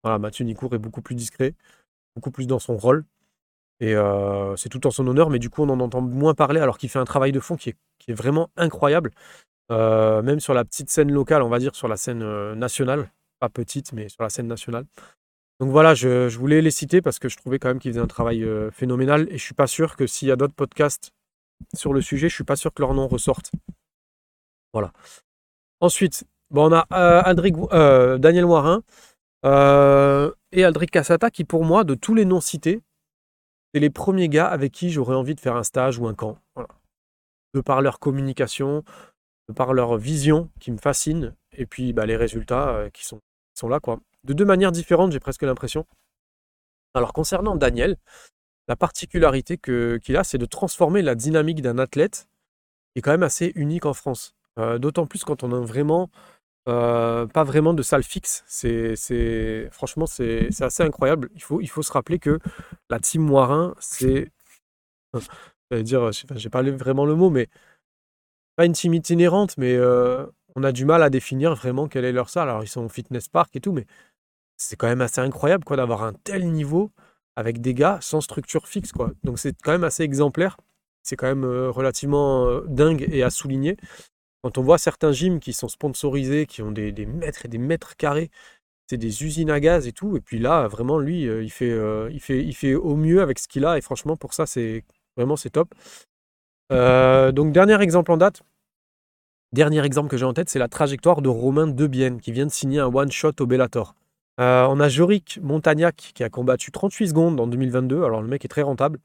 Voilà, 0.03 0.19
Mathieu 0.19 0.45
Nicourt 0.45 0.75
est 0.75 0.79
beaucoup 0.79 1.03
plus 1.03 1.15
discret, 1.15 1.55
beaucoup 2.15 2.31
plus 2.31 2.47
dans 2.47 2.59
son 2.59 2.77
rôle. 2.77 3.05
Et 3.81 3.95
euh, 3.95 4.56
c'est 4.56 4.69
tout 4.69 4.87
en 4.87 4.91
son 4.91 5.06
honneur, 5.06 5.31
mais 5.31 5.39
du 5.39 5.50
coup, 5.50 5.62
on 5.62 5.69
en 5.69 5.81
entend 5.81 6.00
moins 6.00 6.35
parler 6.35 6.61
alors 6.61 6.79
qu'il 6.79 6.89
fait 6.89 6.99
un 6.99 7.05
travail 7.05 7.33
de 7.33 7.41
fond 7.41 7.56
qui 7.56 7.71
est, 7.71 7.77
vraiment 8.12 8.50
incroyable. 8.56 9.11
Euh, 9.71 10.23
même 10.23 10.41
sur 10.41 10.55
la 10.55 10.65
petite 10.65 10.89
scène 10.89 11.12
locale, 11.12 11.43
on 11.43 11.50
va 11.50 11.59
dire, 11.59 11.75
sur 11.75 11.89
la 11.89 11.97
scène 11.97 12.23
euh, 12.23 12.55
nationale. 12.55 13.11
Pas 13.39 13.50
petite, 13.50 13.93
mais 13.93 14.09
sur 14.09 14.23
la 14.23 14.31
scène 14.31 14.47
nationale. 14.47 14.87
Donc 15.61 15.71
voilà, 15.71 15.95
je, 15.95 16.29
voulais 16.37 16.62
les 16.62 16.71
citer 16.71 17.03
parce 17.03 17.19
que 17.19 17.29
je 17.29 17.37
trouvais 17.37 17.59
quand 17.59 17.69
même 17.69 17.79
qu'ils 17.79 17.93
faisaient 17.93 18.00
un 18.00 18.06
travail 18.06 18.47
phénoménal. 18.73 19.29
Et 19.31 19.39
je 19.39 19.43
suis 19.43 19.55
pas 19.55 19.67
sûr 19.67 19.97
que 19.97 20.06
s'il 20.06 20.29
y 20.29 20.33
a 20.33 20.37
d'autres 20.37 20.55
podcasts 20.55 21.11
sur 21.75 21.93
le 21.93 22.00
sujet, 22.00 22.29
je 22.29 22.35
suis 22.35 22.45
pas 22.45 22.56
sûr 22.56 22.73
que 22.73 22.81
leur 22.81 22.95
nom 22.95 23.09
ressorte. 23.09 23.50
Voilà. 24.73 24.93
Ensuite, 25.81 26.25
bon, 26.50 26.73
on 26.73 26.85
a 26.91 28.19
Daniel 28.19 28.45
Warin 28.45 28.83
euh, 29.44 30.32
et 30.52 30.64
Aldric 30.64 30.90
Cassata 30.90 31.31
qui, 31.31 31.44
pour 31.44 31.64
moi, 31.64 31.85
de 31.85 31.94
tous 31.94 32.14
les 32.14 32.25
noms 32.25 32.40
cités, 32.40 32.82
c'est 33.73 33.81
les 33.81 33.90
premiers 33.90 34.29
gars 34.29 34.46
avec 34.46 34.73
qui 34.73 34.90
j'aurais 34.90 35.14
envie 35.14 35.35
de 35.35 35.40
faire 35.40 35.56
un 35.56 35.62
stage 35.62 35.99
ou 35.99 36.06
un 36.06 36.14
camp. 36.14 36.38
De 37.55 37.61
par 37.61 37.81
leur 37.81 37.99
communication, 37.99 38.85
de 39.49 39.55
par 39.55 39.73
leur 39.73 39.96
vision 39.96 40.50
qui 40.61 40.70
me 40.70 40.79
fascine, 40.79 41.35
et 41.52 41.67
puis 41.67 41.93
bah, 41.93 42.06
les 42.06 42.17
résultats 42.17 42.70
euh, 42.70 42.90
qui, 42.90 43.05
sont, 43.05 43.20
là. 43.69 43.81
quoi. 43.81 44.00
De 44.25 44.32
deux 44.32 44.44
manières 44.44 44.73
différentes, 44.73 45.12
j'ai 45.12 45.20
presque 45.20 45.43
l'impression. 45.43 45.87
Alors 46.94 47.12
concernant 47.12 47.56
Daniel, 47.56 47.96
la 48.69 48.76
particularité 48.76 49.56
qu'il 49.56 50.17
a, 50.17 50.25
c'est 50.25 50.38
de 50.38 50.46
transformer 50.46 51.02
la 51.02 51.14
dynamique 51.14 51.62
d'un 51.62 51.79
athlète 51.79 52.29
qui 52.93 52.99
est 52.99 53.02
quand 53.02 53.12
même 53.12 53.23
assez 53.23 53.52
unique 53.55 53.87
en 53.87 53.94
France. 53.94 54.35
Euh, 54.58 54.79
D'autant 54.79 55.06
plus 55.06 55.25
quand 55.25 55.43
on 55.43 55.52
a 55.52 55.61
vraiment 55.61 56.11
euh, 56.69 57.26
pas 57.26 57.44
vraiment 57.44 57.75
de 57.75 57.82
salle 57.82 58.03
fixe. 58.03 58.44
C'est, 58.47 59.69
franchement, 59.73 60.06
c'est, 60.06 60.49
assez 60.61 60.82
incroyable. 60.82 61.31
Il 61.35 61.43
faut, 61.43 61.61
il 61.61 61.69
se 61.69 61.93
rappeler 61.93 62.19
que 62.19 62.38
la 62.91 63.00
team 63.00 63.23
Moirin, 63.23 63.75
c'est, 63.81 64.31
j'allais 65.70 65.82
dire, 65.82 66.12
je 66.12 66.20
sais 66.20 66.26
pas, 66.26 66.37
j'ai 66.37 66.50
pas 66.50 66.62
vraiment 66.62 67.06
le 67.06 67.15
mot, 67.15 67.31
mais 67.31 67.49
pas 68.56 68.67
une 68.67 68.73
team 68.73 68.94
itinérante, 68.94 69.56
mais 69.56 69.75
euh, 69.76 70.26
on 70.56 70.65
a 70.65 70.73
du 70.73 70.85
mal 70.85 71.03
à 71.03 71.11
définir 71.11 71.55
vraiment 71.55 71.88
quelle 71.88 72.05
est 72.05 72.12
leur 72.12 72.29
salle. 72.29 72.49
Alors 72.49 72.65
ils 72.65 72.69
sont 72.69 72.85
au 72.85 72.88
fitness 72.88 73.29
park 73.29 73.55
et 73.56 73.61
tout, 73.61 73.73
mais 73.73 73.87
c'est 74.56 74.76
quand 74.76 74.88
même 74.88 75.00
assez 75.00 75.21
incroyable 75.21 75.64
quoi 75.64 75.76
d'avoir 75.76 76.03
un 76.03 76.12
tel 76.12 76.50
niveau 76.50 76.91
avec 77.37 77.61
des 77.61 77.75
gars 77.75 77.99
sans 78.03 78.21
structure 78.21 78.67
fixe 78.69 78.93
quoi. 78.93 79.12
Donc 79.25 79.38
c'est 79.38 79.55
quand 79.62 79.73
même 79.73 79.85
assez 79.85 80.03
exemplaire. 80.03 80.56
C'est 81.05 81.17
quand 81.17 81.29
même 81.29 81.44
euh, 81.44 81.71
relativement 81.71 82.61
dingue 82.67 83.06
et 83.11 83.23
à 83.23 83.31
souligner. 83.31 83.76
Quand 84.43 84.56
on 84.58 84.62
voit 84.62 84.79
certains 84.79 85.12
gyms 85.12 85.40
qui 85.40 85.52
sont 85.52 85.69
sponsorisés, 85.69 86.46
qui 86.46 86.62
ont 86.62 86.70
des, 86.70 86.93
mètres 87.06 87.46
et 87.46 87.49
des 87.49 87.58
mètres 87.58 87.96
carrés, 87.96 88.31
c'est 88.88 88.96
des 88.96 89.25
usines 89.25 89.50
à 89.50 89.61
gaz 89.61 89.87
et 89.87 89.93
tout. 89.93 90.17
Et 90.17 90.20
puis 90.20 90.38
là, 90.38 90.69
vraiment, 90.69 90.99
lui, 90.99 91.29
euh, 91.29 91.43
il 91.43 91.50
fait, 91.50 91.70
euh, 91.70 92.08
il 92.12 92.55
fait, 92.55 92.75
au 92.75 92.96
mieux 92.96 93.20
avec 93.20 93.38
ce 93.38 93.49
qu'il 93.49 93.64
a. 93.64 93.79
Et 93.79 93.81
franchement, 93.81 94.17
pour 94.17 94.35
ça, 94.35 94.46
c'est 94.46 94.85
vraiment 95.17 95.37
c'est 95.37 95.50
top. 95.50 95.75
Euh, 96.70 97.32
donc 97.32 97.52
dernier 97.52 97.81
exemple 97.81 98.12
en 98.12 98.17
date. 98.17 98.43
Dernier 99.52 99.85
exemple 99.85 100.11
que 100.11 100.17
j'ai 100.17 100.26
en 100.26 100.35
tête, 100.35 100.50
c'est 100.50 100.58
la 100.58 100.69
trajectoire 100.69 101.23
de 101.23 101.29
Romain 101.29 101.67
Debienne 101.67 102.20
qui 102.20 102.32
vient 102.32 102.46
de 102.46 102.52
signer 102.52 102.81
un 102.81 102.94
one 102.94 103.11
shot 103.11 103.32
au 103.40 103.46
Bellator. 103.46 103.94
On 104.38 104.79
a 104.79 104.88
Jorick 104.88 105.40
Montagnac 105.43 105.96
qui 106.14 106.23
a 106.23 106.29
combattu 106.29 106.70
38 106.70 107.08
secondes 107.08 107.40
en 107.40 107.46
2022. 107.49 108.05
Alors 108.05 108.23
le 108.23 108.29
mec 108.29 108.44
est 108.44 108.49
très 108.49 108.62
rentable. 108.62 109.00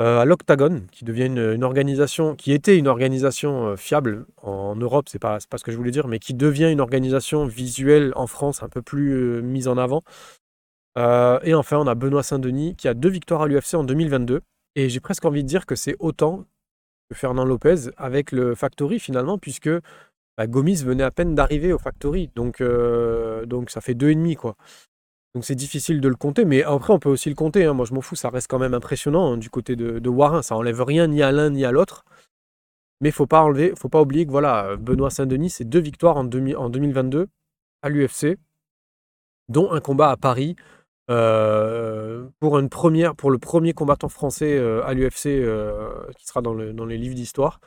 Euh, 0.00 0.18
à 0.18 0.24
l'Octagon, 0.24 0.82
qui 0.90 1.04
devient 1.04 1.26
une, 1.26 1.62
organisation, 1.62 2.34
qui 2.34 2.52
était 2.52 2.76
une 2.76 2.88
organisation 2.88 3.68
euh, 3.68 3.76
fiable 3.76 4.26
en 4.42 4.74
Europe, 4.74 5.08
c'est 5.08 5.20
pas, 5.20 5.38
pas 5.48 5.56
ce 5.56 5.62
que 5.62 5.70
je 5.70 5.76
voulais 5.76 5.92
dire, 5.92 6.08
mais 6.08 6.18
qui 6.18 6.34
devient 6.34 6.68
une 6.72 6.80
organisation 6.80 7.46
visuelle 7.46 8.12
en 8.16 8.26
France 8.26 8.64
un 8.64 8.68
peu 8.68 8.82
plus 8.82 9.12
euh, 9.12 9.40
mise 9.40 9.68
en 9.68 9.78
avant. 9.78 10.02
Et 10.96 11.54
enfin, 11.54 11.78
on 11.78 11.86
a 11.86 11.94
Benoît 11.94 12.22
Saint-Denis 12.22 12.76
qui 12.76 12.88
a 12.88 12.94
deux 12.94 13.08
victoires 13.08 13.42
à 13.42 13.46
l'UFC 13.48 13.74
en 13.74 13.84
2022. 13.84 14.40
Et 14.76 14.88
j'ai 14.88 15.00
presque 15.00 15.24
envie 15.24 15.42
de 15.42 15.48
dire 15.48 15.66
que 15.66 15.74
c'est 15.76 15.96
autant 15.98 16.44
que 17.10 17.16
Fernand 17.16 17.44
Lopez 17.44 17.90
avec 17.96 18.32
le 18.32 18.54
Factory 18.54 19.00
finalement, 19.00 19.38
puisque 19.38 19.70
bah, 20.36 20.46
Gomis 20.46 20.82
venait 20.84 21.02
à 21.02 21.10
peine 21.10 21.34
d'arriver 21.34 21.72
au 21.72 21.78
Factory. 21.78 22.30
Donc, 22.36 22.62
donc 22.62 23.70
ça 23.70 23.80
fait 23.80 23.94
deux 23.94 24.10
et 24.10 24.14
demi, 24.14 24.36
quoi. 24.36 24.56
Donc 25.34 25.44
c'est 25.44 25.54
difficile 25.56 26.00
de 26.00 26.08
le 26.08 26.14
compter, 26.14 26.44
mais 26.44 26.62
après 26.62 26.92
on 26.92 26.98
peut 27.00 27.08
aussi 27.08 27.28
le 27.28 27.34
compter. 27.34 27.64
hein. 27.64 27.72
Moi 27.74 27.84
je 27.86 27.94
m'en 27.94 28.00
fous, 28.00 28.14
ça 28.14 28.30
reste 28.30 28.48
quand 28.48 28.58
même 28.60 28.74
impressionnant 28.74 29.32
hein, 29.32 29.36
du 29.36 29.50
côté 29.50 29.74
de, 29.76 30.08
Warin. 30.08 30.42
Ça 30.42 30.56
enlève 30.56 30.80
rien 30.82 31.08
ni 31.08 31.22
à 31.22 31.32
l'un 31.32 31.50
ni 31.50 31.64
à 31.64 31.72
l'autre. 31.72 32.04
Mais 33.00 33.10
faut 33.10 33.26
pas 33.26 33.42
enlever, 33.42 33.74
faut 33.76 33.88
pas 33.88 34.00
oublier 34.00 34.24
que 34.24 34.30
voilà, 34.30 34.76
Benoît 34.76 35.10
Saint-Denis, 35.10 35.50
c'est 35.50 35.64
deux 35.64 35.80
victoires 35.80 36.16
en, 36.16 36.24
demi- 36.24 36.54
en 36.54 36.70
2022 36.70 37.26
à 37.82 37.88
l'UFC, 37.88 38.38
dont 39.48 39.72
un 39.72 39.80
combat 39.80 40.10
à 40.10 40.16
Paris 40.16 40.54
euh, 41.10 42.26
pour 42.38 42.58
le 42.58 43.38
premier 43.38 43.72
combattant 43.74 44.08
français 44.08 44.56
euh, 44.56 44.82
à 44.84 44.94
l'UFC 44.94 45.26
euh, 45.26 45.90
qui 46.16 46.26
sera 46.26 46.40
dans, 46.40 46.54
dans 46.54 46.86
les 46.86 46.96
livres 46.96 47.16
d'histoire. 47.16 47.60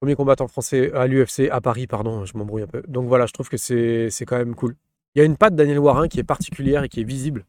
Premier 0.00 0.16
combattant 0.16 0.48
français 0.48 0.92
à 0.92 1.06
l'UFC 1.06 1.48
à 1.50 1.60
Paris, 1.60 1.86
pardon, 1.86 2.24
je 2.24 2.36
m'embrouille 2.36 2.62
un 2.62 2.66
peu. 2.66 2.82
Donc 2.88 3.06
voilà, 3.06 3.26
je 3.26 3.32
trouve 3.32 3.48
que 3.48 3.56
c'est 3.56 4.10
quand 4.26 4.36
même 4.36 4.54
cool. 4.54 4.76
Il 5.14 5.18
y 5.18 5.22
a 5.22 5.24
une 5.24 5.36
patte 5.36 5.54
Daniel 5.54 5.78
Warin 5.78 6.08
qui 6.08 6.20
est 6.20 6.24
particulière 6.24 6.84
et 6.84 6.88
qui 6.88 7.00
est 7.00 7.04
visible. 7.04 7.44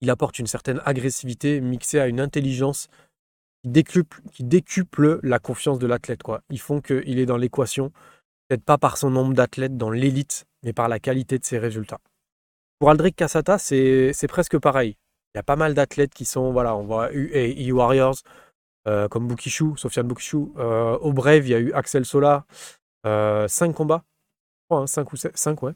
Il 0.00 0.10
apporte 0.10 0.38
une 0.38 0.46
certaine 0.46 0.80
agressivité 0.84 1.60
mixée 1.60 1.98
à 1.98 2.06
une 2.06 2.20
intelligence 2.20 2.88
qui 4.32 4.44
décuple, 4.44 5.20
la 5.22 5.38
confiance 5.38 5.78
de 5.78 5.86
l'athlète. 5.86 6.20
Ils 6.50 6.60
font 6.60 6.80
qu'il 6.80 7.18
est 7.18 7.26
dans 7.26 7.36
l'équation, 7.36 7.90
peut-être 8.48 8.64
pas 8.64 8.78
par 8.78 8.96
son 8.96 9.10
nombre 9.10 9.34
d'athlètes 9.34 9.76
dans 9.76 9.90
l'élite, 9.90 10.46
mais 10.62 10.72
par 10.72 10.88
la 10.88 10.98
qualité 11.00 11.38
de 11.38 11.44
ses 11.44 11.58
résultats. 11.58 12.00
Pour 12.78 12.90
Aldric 12.90 13.16
Cassata, 13.16 13.58
c'est 13.58 14.28
presque 14.28 14.58
pareil. 14.58 14.96
Il 15.34 15.38
y 15.38 15.40
a 15.40 15.42
pas 15.42 15.56
mal 15.56 15.74
d'athlètes 15.74 16.14
qui 16.14 16.24
sont, 16.24 16.52
voilà, 16.52 16.76
on 16.76 16.84
voit 16.84 17.10
E 17.12 17.72
Warriors, 17.72 18.16
euh, 18.86 19.08
comme 19.08 19.26
Boukishou, 19.26 19.76
Sofiane 19.76 20.06
Boukishou. 20.06 20.54
Euh, 20.58 20.96
au 20.98 21.12
Brave, 21.12 21.46
il 21.46 21.50
y 21.50 21.54
a 21.54 21.58
eu 21.58 21.72
Axel 21.72 22.04
Sola, 22.04 22.46
euh, 23.04 23.48
cinq 23.48 23.74
combats, 23.74 24.04
je 24.06 24.64
crois, 24.68 24.80
hein, 24.82 24.86
cinq 24.86 25.12
ou 25.12 25.16
sept, 25.16 25.36
cinq, 25.36 25.62
ouais. 25.62 25.72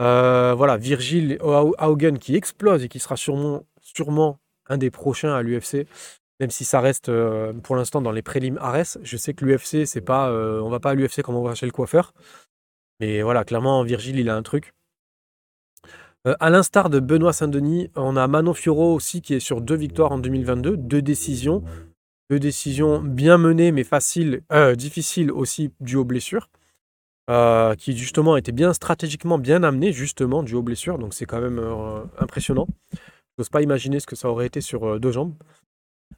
Euh, 0.00 0.54
voilà, 0.56 0.76
Virgil 0.76 1.38
Hau- 1.42 1.74
Haugen 1.78 2.18
qui 2.18 2.36
explose 2.36 2.84
et 2.84 2.88
qui 2.88 2.98
sera 3.00 3.16
sûrement, 3.16 3.64
sûrement 3.80 4.38
un 4.68 4.78
des 4.78 4.90
prochains 4.90 5.34
à 5.34 5.42
l'UFC, 5.42 5.86
même 6.40 6.50
si 6.50 6.64
ça 6.64 6.80
reste 6.80 7.08
euh, 7.08 7.52
pour 7.52 7.74
l'instant 7.74 8.00
dans 8.00 8.12
les 8.12 8.22
prélims 8.22 8.58
Ares. 8.60 8.98
Je 9.02 9.16
sais 9.16 9.34
que 9.34 9.44
l'UFC, 9.44 9.86
c'est 9.86 10.00
pas, 10.00 10.30
euh, 10.30 10.60
on 10.60 10.68
va 10.68 10.78
pas 10.80 10.90
à 10.90 10.94
l'UFC 10.94 11.22
comme 11.22 11.34
on 11.34 11.42
va 11.42 11.54
chez 11.54 11.66
le 11.66 11.72
coiffeur. 11.72 12.12
Mais 13.00 13.22
voilà, 13.22 13.44
clairement, 13.44 13.82
Virgile, 13.82 14.18
il 14.18 14.28
a 14.28 14.36
un 14.36 14.42
truc. 14.42 14.72
À 16.40 16.50
l'instar 16.50 16.90
de 16.90 17.00
Benoît 17.00 17.32
Saint-Denis, 17.32 17.90
on 17.96 18.16
a 18.16 18.26
Manon 18.28 18.52
Fiorot 18.52 18.92
aussi 18.94 19.22
qui 19.22 19.34
est 19.34 19.40
sur 19.40 19.60
deux 19.62 19.76
victoires 19.76 20.12
en 20.12 20.18
2022, 20.18 20.76
deux 20.76 21.00
décisions. 21.00 21.62
Deux 22.30 22.38
décisions 22.38 23.00
bien 23.00 23.38
menées, 23.38 23.72
mais 23.72 23.84
faciles, 23.84 24.42
difficiles 24.76 25.30
aussi, 25.32 25.72
dues 25.80 25.96
aux 25.96 26.04
blessures. 26.04 26.50
Euh, 27.28 27.74
qui 27.74 27.94
justement 27.94 28.38
étaient 28.38 28.52
bien 28.52 28.72
stratégiquement 28.72 29.36
bien 29.36 29.62
amenées, 29.62 29.92
justement, 29.92 30.42
dues 30.42 30.54
aux 30.54 30.62
blessures. 30.62 30.98
Donc 30.98 31.12
c'est 31.12 31.26
quand 31.26 31.42
même 31.42 31.58
euh, 31.58 32.00
impressionnant. 32.18 32.66
Je 33.36 33.44
pas 33.50 33.60
imaginer 33.60 34.00
ce 34.00 34.06
que 34.06 34.16
ça 34.16 34.30
aurait 34.30 34.46
été 34.46 34.62
sur 34.62 34.84
euh, 34.84 34.98
deux 34.98 35.12
jambes. 35.12 35.34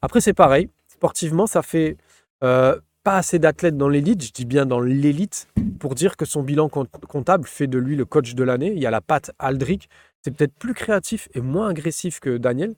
Après, 0.03 0.21
c'est 0.21 0.35
pareil. 0.35 0.71
Sportivement, 0.87 1.49
ça 1.49 1.63
fait 1.63 1.97
pas 2.41 3.17
assez 3.17 3.39
d'athlètes 3.39 3.77
dans 3.77 3.89
l'élite, 3.89 4.23
je 4.25 4.33
dis 4.33 4.45
bien 4.45 4.67
dans 4.67 4.81
l'élite, 4.81 5.49
pour 5.79 5.95
dire 5.95 6.17
que 6.17 6.25
son 6.25 6.43
bilan 6.43 6.69
comptable 6.69 7.47
fait 7.47 7.67
de 7.67 7.79
lui 7.79 7.97
le 7.97 8.05
coach 8.05 8.35
de 8.35 8.45
l'année. 8.45 8.73
Il 8.75 8.79
y 8.79 8.87
a 8.87 8.91
la 8.91 9.01
patte 9.01 9.33
Aldric. 9.39 9.89
C'est 10.23 10.31
peut-être 10.31 10.55
plus 10.55 10.75
créatif 10.75 11.29
et 11.35 11.41
moins 11.41 11.69
agressif 11.69 12.21
que 12.21 12.37
Daniel. 12.37 12.75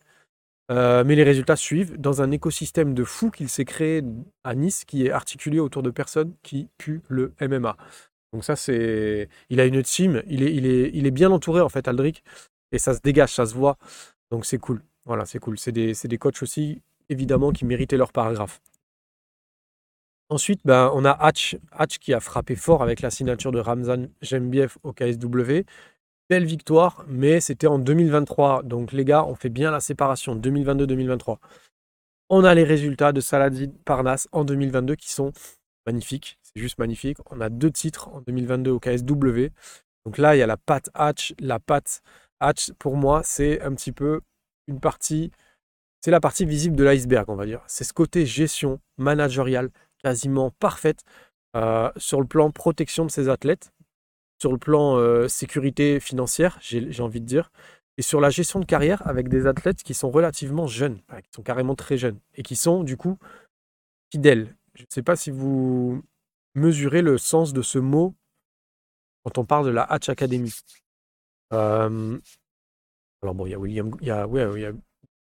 Mais 0.71 1.15
les 1.15 1.23
résultats 1.23 1.57
suivent 1.57 2.01
dans 2.01 2.23
un 2.23 2.31
écosystème 2.31 2.95
de 2.95 3.05
fou 3.05 3.31
qu'il 3.31 3.49
s'est 3.49 3.65
créé 3.65 4.03
à 4.43 4.55
Nice 4.55 4.85
qui 4.85 5.07
est 5.07 5.11
articulé 5.11 5.61
autour 5.61 5.83
de 5.83 5.91
personnes 5.91 6.33
qui 6.43 6.69
puent 6.79 7.03
le 7.09 7.35
MMA. 7.41 7.77
Donc 8.33 8.45
ça, 8.45 8.57
c'est... 8.57 9.29
Il 9.51 9.61
a 9.61 9.67
une 9.67 9.83
team, 9.83 10.23
il 10.27 10.43
est, 10.43 10.55
il 10.55 10.67
est, 10.67 10.91
il 10.95 11.07
est 11.07 11.11
bien 11.11 11.31
entouré 11.31 11.61
en 11.61 11.69
fait, 11.69 11.87
Aldric, 11.89 12.23
et 12.73 12.79
ça 12.79 12.95
se 12.95 13.01
dégage, 13.01 13.35
ça 13.35 13.47
se 13.47 13.55
voit. 13.55 13.77
Donc 14.31 14.47
c'est 14.47 14.59
cool. 14.59 14.83
Voilà, 15.05 15.27
c'est 15.27 15.39
cool. 15.39 15.59
C'est 15.59 15.73
des, 15.73 15.93
des 16.05 16.19
coachs 16.19 16.43
aussi, 16.43 16.83
évidemment, 17.09 17.53
qui 17.53 17.65
méritaient 17.65 17.97
leur 17.97 18.12
paragraphe. 18.12 18.61
Ensuite, 20.29 20.61
ben, 20.65 20.91
on 20.95 21.05
a 21.05 21.11
Hatch, 21.11 21.59
Hatch 21.73 21.99
qui 21.99 22.15
a 22.15 22.21
frappé 22.21 22.57
fort 22.57 22.83
avec 22.83 23.03
la 23.03 23.11
signature 23.11 23.53
de 23.53 23.59
Ramzan 23.61 24.09
Jembiev 24.23 24.79
au 24.83 24.95
KSW. 24.95 25.65
Belle 26.31 26.47
victoire, 26.47 27.05
mais 27.07 27.41
c'était 27.41 27.67
en 27.67 27.79
2023. 27.79 28.62
Donc 28.62 28.93
les 28.93 29.05
gars, 29.05 29.25
on 29.27 29.35
fait 29.35 29.51
bien 29.51 29.71
la 29.71 29.81
séparation 29.81 30.35
2022-2023. 30.37 31.37
On 32.31 32.45
a 32.45 32.55
les 32.55 32.65
résultats 32.65 33.12
de 33.12 33.21
Saladin 33.21 33.73
Parnasse 33.85 34.27
en 34.33 34.45
2022 34.45 34.95
qui 34.95 35.12
sont 35.12 35.33
magnifiques. 35.87 36.39
C'est 36.54 36.62
juste 36.62 36.78
magnifique. 36.78 37.18
On 37.30 37.40
a 37.40 37.49
deux 37.49 37.71
titres 37.71 38.09
en 38.09 38.21
2022 38.21 38.71
au 38.71 38.80
KSW. 38.80 39.49
Donc 40.04 40.18
là, 40.18 40.37
il 40.37 40.38
y 40.38 40.42
a 40.42 40.47
la 40.47 40.56
patte 40.56 40.90
Hatch. 40.94 41.35
La 41.38 41.59
patte 41.59 42.02
Hatch, 42.40 42.73
pour 42.78 42.97
moi, 42.97 43.23
c'est 43.25 43.61
un 43.62 43.75
petit 43.75 43.92
peu 43.92 44.21
une 44.68 44.80
partie, 44.80 45.30
c'est 46.00 46.11
la 46.11 46.21
partie 46.21 46.44
visible 46.44 46.76
de 46.76 46.85
l'iceberg, 46.85 47.28
on 47.28 47.37
va 47.37 47.47
dire. 47.47 47.62
C'est 47.66 47.85
ce 47.85 47.92
côté 47.92 48.26
gestion 48.26 48.80
managériale 48.99 49.71
quasiment 50.02 50.50
parfaite 50.50 51.02
euh, 51.56 51.90
sur 51.97 52.21
le 52.21 52.26
plan 52.26 52.50
protection 52.50 53.04
de 53.04 53.11
ses 53.11 53.28
athlètes, 53.28 53.73
sur 54.40 54.52
le 54.52 54.59
plan 54.59 54.97
euh, 54.97 55.28
sécurité 55.28 56.00
financière, 56.00 56.59
j'ai 56.61 57.02
envie 57.02 57.21
de 57.21 57.26
dire, 57.26 57.50
et 57.99 58.02
sur 58.02 58.21
la 58.21 58.30
gestion 58.30 58.59
de 58.59 58.64
carrière 58.64 59.06
avec 59.06 59.28
des 59.28 59.47
athlètes 59.47 59.82
qui 59.82 59.94
sont 59.94 60.11
relativement 60.11 60.66
jeunes, 60.66 60.99
qui 61.23 61.30
sont 61.35 61.42
carrément 61.42 61.75
très 61.75 61.97
jeunes, 61.97 62.18
et 62.35 62.42
qui 62.42 62.56
sont 62.56 62.82
du 62.82 62.97
coup 62.97 63.18
fidèles. 64.11 64.56
Je 64.75 64.82
ne 64.82 64.87
sais 64.88 65.02
pas 65.02 65.16
si 65.16 65.30
vous 65.30 66.02
mesurez 66.54 67.02
le 67.02 67.18
sens 67.18 67.52
de 67.52 67.62
ce 67.62 67.78
mot 67.78 68.14
quand 69.25 69.38
on 69.38 69.44
parle 69.44 69.66
de 69.66 69.71
la 69.71 69.85
Hatch 69.85 70.09
Academy. 70.09 70.52
Euh, 71.52 72.18
alors 73.23 73.35
bon, 73.35 73.47
il 73.47 73.50
y 73.50 73.54
a 73.54 73.59
William, 73.59 73.90
il 74.00 74.06
y 74.09 74.11
a, 74.11 74.73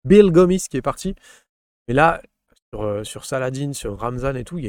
Bill 0.04 0.30
Gomis 0.30 0.64
qui 0.70 0.76
est 0.76 0.82
parti, 0.82 1.14
mais 1.88 1.94
là, 1.94 2.22
sur, 2.72 2.82
euh, 2.82 3.04
Saladin, 3.04 3.72
sur 3.72 3.98
Ramzan 3.98 4.36
et 4.36 4.44
tout, 4.44 4.60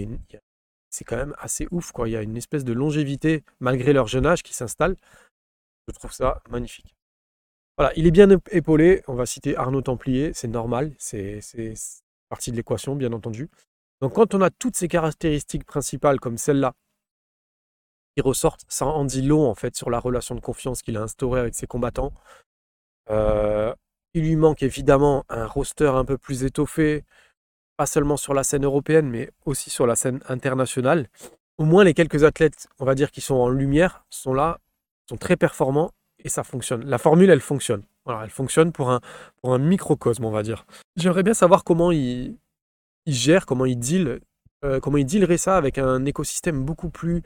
c'est 0.90 1.06
quand 1.06 1.18
même 1.18 1.36
assez 1.38 1.68
ouf, 1.72 1.92
quoi. 1.92 2.10
Il 2.10 2.14
y 2.14 2.16
a 2.16 2.22
une 2.24 2.38
espèce 2.38 2.64
de 2.64 2.74
longévité 2.74 3.44
malgré 3.60 3.94
leur 3.94 4.08
jeune 4.08 4.26
âge 4.26 4.42
qui 4.42 4.54
s'installe. 4.54 4.96
Je 5.88 5.94
trouve 5.94 6.12
ça 6.12 6.42
magnifique. 6.50 6.96
Voilà, 7.78 7.94
il 7.96 8.08
est 8.08 8.12
bien 8.12 8.28
ép- 8.28 8.50
épaulé. 8.52 9.04
On 9.08 9.14
va 9.14 9.26
citer 9.26 9.56
Arnaud 9.56 9.82
Templier, 9.82 10.34
c'est 10.34 10.48
normal, 10.48 10.94
c'est- 10.98 11.42
c'est 11.42 11.74
partie 12.30 12.52
de 12.52 12.56
l'équation, 12.58 12.96
bien 12.96 13.14
entendu. 13.14 13.50
Donc 14.02 14.14
quand 14.14 14.34
on 14.34 14.42
a 14.42 14.50
toutes 14.50 14.76
ces 14.76 14.88
caractéristiques 14.88 15.66
principales 15.66 16.20
comme 16.20 16.38
celle-là 16.38 16.74
qui 18.16 18.22
ressortent, 18.22 18.66
ça 18.68 18.86
en 18.86 19.06
dit 19.06 19.22
long 19.22 19.50
en 19.50 19.56
fait 19.56 19.76
sur 19.76 19.90
la 19.90 20.00
relation 20.00 20.36
de 20.36 20.40
confiance 20.40 20.82
qu'il 20.82 20.98
a 20.98 21.02
instaurée 21.02 21.40
avec 21.40 21.56
ses 21.56 21.68
combattants. 21.68 22.14
Euh, 23.10 23.74
il 24.14 24.24
lui 24.24 24.36
manque 24.36 24.64
évidemment 24.64 25.26
un 25.30 25.46
roster 25.46 25.88
un 25.88 26.06
peu 26.06 26.18
plus 26.18 26.44
étoffé, 26.44 27.04
pas 27.78 27.86
seulement 27.86 28.18
sur 28.18 28.34
la 28.34 28.44
scène 28.44 28.66
européenne, 28.66 29.10
mais 29.10 29.32
aussi 29.46 29.70
sur 29.70 29.86
la 29.86 29.96
scène 29.96 30.22
internationale. 30.28 31.08
Au 31.58 31.66
moins 31.66 31.84
les 31.84 31.94
quelques 31.94 32.24
athlètes, 32.24 32.68
on 32.80 32.86
va 32.86 32.96
dire, 32.96 33.12
qui 33.12 33.22
sont 33.22 33.36
en 33.36 33.50
lumière, 33.50 34.06
sont 34.10 34.34
là, 34.34 34.60
sont 35.08 35.18
très 35.18 35.36
performants 35.36 35.92
et 36.20 36.30
ça 36.30 36.44
fonctionne. 36.44 36.86
La 36.86 36.98
formule, 36.98 37.30
elle 37.30 37.42
fonctionne. 37.42 37.84
Voilà, 38.06 38.24
elle 38.24 38.30
fonctionne 38.30 38.72
pour 38.72 38.90
un, 38.90 39.02
pour 39.42 39.54
un 39.54 39.60
microcosme, 39.60 40.26
on 40.26 40.32
va 40.32 40.42
dire. 40.42 40.66
J'aimerais 40.96 41.24
bien 41.24 41.34
savoir 41.34 41.64
comment 41.64 41.92
il, 41.92 42.38
il 43.06 43.14
gère, 43.14 43.46
comment 43.46 43.66
il 43.66 43.78
deal, 43.78 44.20
euh, 44.66 44.80
dealerait 44.80 45.38
ça 45.38 45.58
avec 45.58 45.78
un 45.78 46.06
écosystème 46.06 46.64
beaucoup 46.64 46.90
plus 46.90 47.22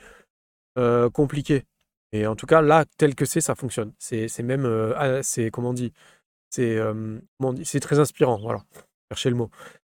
euh, 0.78 1.10
compliqué. 1.10 1.64
Et 2.12 2.28
en 2.28 2.36
tout 2.36 2.46
cas, 2.46 2.62
là, 2.62 2.86
tel 2.98 3.16
que 3.16 3.26
c'est, 3.26 3.42
ça 3.42 3.56
fonctionne. 3.56 3.92
C'est 3.98 4.44
même, 4.44 4.66
euh, 4.66 5.22
c'est 5.24 5.50
comment 5.50 5.70
on 5.70 5.74
dit, 5.74 5.94
c'est 6.50 7.80
très 7.82 8.00
inspirant. 8.00 8.40
Voilà, 8.40 8.64
cherchez 9.12 9.30
le 9.30 9.36
mot. 9.36 9.50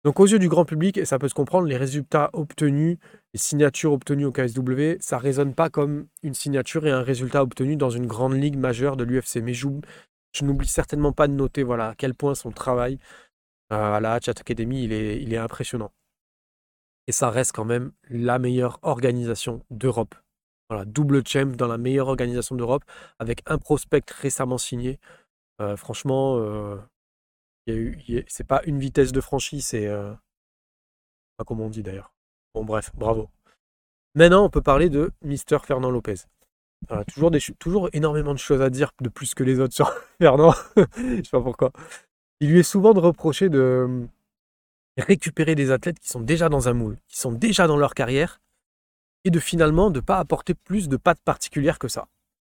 Donc 0.04 0.20
aux 0.20 0.26
yeux 0.26 0.38
du 0.38 0.48
grand 0.48 0.64
public, 0.64 0.96
et 0.96 1.04
ça 1.04 1.18
peut 1.18 1.28
se 1.28 1.34
comprendre, 1.34 1.66
les 1.66 1.76
résultats 1.76 2.30
obtenus, 2.32 2.98
les 3.34 3.40
signatures 3.40 3.92
obtenues 3.92 4.24
au 4.26 4.32
KSW, 4.32 4.96
ça 5.00 5.18
résonne 5.18 5.54
pas 5.54 5.70
comme 5.70 6.06
une 6.22 6.34
signature 6.34 6.86
et 6.86 6.90
un 6.90 7.02
résultat 7.02 7.42
obtenu 7.42 7.76
dans 7.76 7.90
une 7.90 8.06
grande 8.06 8.34
ligue 8.34 8.56
majeure 8.56 8.96
de 8.96 9.04
l'UFC. 9.04 9.42
Mais 9.42 9.54
j'oub- 9.54 9.84
je 10.32 10.44
n'oublie 10.44 10.68
certainement 10.68 11.12
pas 11.12 11.26
de 11.26 11.32
noter 11.32 11.62
voilà, 11.62 11.88
à 11.88 11.94
quel 11.94 12.14
point 12.14 12.34
son 12.34 12.52
travail 12.52 12.98
à 13.70 14.00
la 14.00 14.14
Hatchet 14.14 14.40
Academy, 14.40 14.84
il 14.84 14.92
est, 14.92 15.22
il 15.22 15.32
est 15.32 15.38
impressionnant. 15.38 15.92
Et 17.06 17.12
ça 17.12 17.30
reste 17.30 17.52
quand 17.52 17.64
même 17.64 17.92
la 18.10 18.38
meilleure 18.38 18.78
organisation 18.82 19.64
d'Europe. 19.70 20.14
Voilà, 20.68 20.84
double 20.84 21.26
champ 21.26 21.56
dans 21.56 21.66
la 21.66 21.78
meilleure 21.78 22.08
organisation 22.08 22.54
d'Europe, 22.54 22.84
avec 23.18 23.42
un 23.46 23.56
prospect 23.56 24.02
récemment 24.10 24.58
signé. 24.58 25.00
Euh, 25.62 25.76
franchement, 25.76 26.36
euh, 26.38 26.76
c'est 28.26 28.46
pas 28.46 28.60
une 28.64 28.78
vitesse 28.78 29.12
de 29.12 29.22
franchise, 29.22 29.66
c'est 29.66 29.86
euh, 29.86 30.12
pas 31.38 31.44
comment 31.44 31.64
on 31.64 31.70
dit 31.70 31.82
d'ailleurs. 31.82 32.12
Bon, 32.54 32.64
bref, 32.64 32.90
bravo. 32.94 33.30
Maintenant, 34.14 34.44
on 34.44 34.50
peut 34.50 34.62
parler 34.62 34.90
de 34.90 35.10
Mister 35.22 35.58
Fernand 35.64 35.90
Lopez. 35.90 36.16
Toujours, 37.08 37.30
des, 37.30 37.40
toujours 37.58 37.88
énormément 37.92 38.34
de 38.34 38.38
choses 38.38 38.62
à 38.62 38.70
dire 38.70 38.92
de 39.00 39.08
plus 39.08 39.34
que 39.34 39.42
les 39.42 39.58
autres 39.58 39.74
sur 39.74 39.90
Fernand. 40.20 40.52
Je 40.76 41.22
sais 41.24 41.30
pas 41.30 41.40
pourquoi. 41.40 41.72
Il 42.40 42.50
lui 42.50 42.60
est 42.60 42.62
souvent 42.64 42.94
de 42.94 43.00
reprocher 43.00 43.48
de 43.48 43.58
euh, 43.58 44.06
récupérer 44.96 45.54
des 45.54 45.70
athlètes 45.70 45.98
qui 45.98 46.08
sont 46.08 46.20
déjà 46.20 46.48
dans 46.48 46.68
un 46.68 46.72
moule, 46.72 46.98
qui 47.08 47.18
sont 47.18 47.32
déjà 47.32 47.66
dans 47.66 47.76
leur 47.76 47.94
carrière, 47.94 48.40
et 49.24 49.30
de 49.30 49.40
finalement 49.40 49.90
ne 49.90 50.00
pas 50.00 50.18
apporter 50.18 50.54
plus 50.54 50.88
de 50.88 50.96
pattes 50.96 51.20
particulières 51.24 51.78
que 51.78 51.88
ça. 51.88 52.06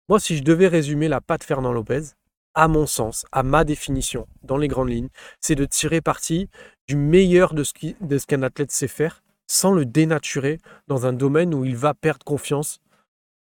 Moi, 0.08 0.18
si 0.20 0.36
je 0.36 0.42
devais 0.42 0.68
résumer 0.68 1.08
la 1.08 1.20
patte 1.20 1.44
Fernand 1.44 1.72
Lopez, 1.72 2.14
à 2.54 2.66
mon 2.66 2.86
sens, 2.86 3.24
à 3.30 3.42
ma 3.42 3.64
définition, 3.64 4.26
dans 4.42 4.56
les 4.56 4.68
grandes 4.68 4.90
lignes, 4.90 5.10
c'est 5.40 5.54
de 5.54 5.64
tirer 5.64 6.00
parti 6.00 6.48
du 6.88 6.96
meilleur 6.96 7.54
de 7.54 7.64
de 8.00 8.18
ce 8.18 8.26
qu'un 8.26 8.42
athlète 8.42 8.72
sait 8.72 8.88
faire, 8.88 9.22
sans 9.46 9.72
le 9.72 9.84
dénaturer 9.84 10.58
dans 10.88 11.06
un 11.06 11.12
domaine 11.12 11.54
où 11.54 11.64
il 11.64 11.76
va 11.76 11.94
perdre 11.94 12.24
confiance, 12.24 12.80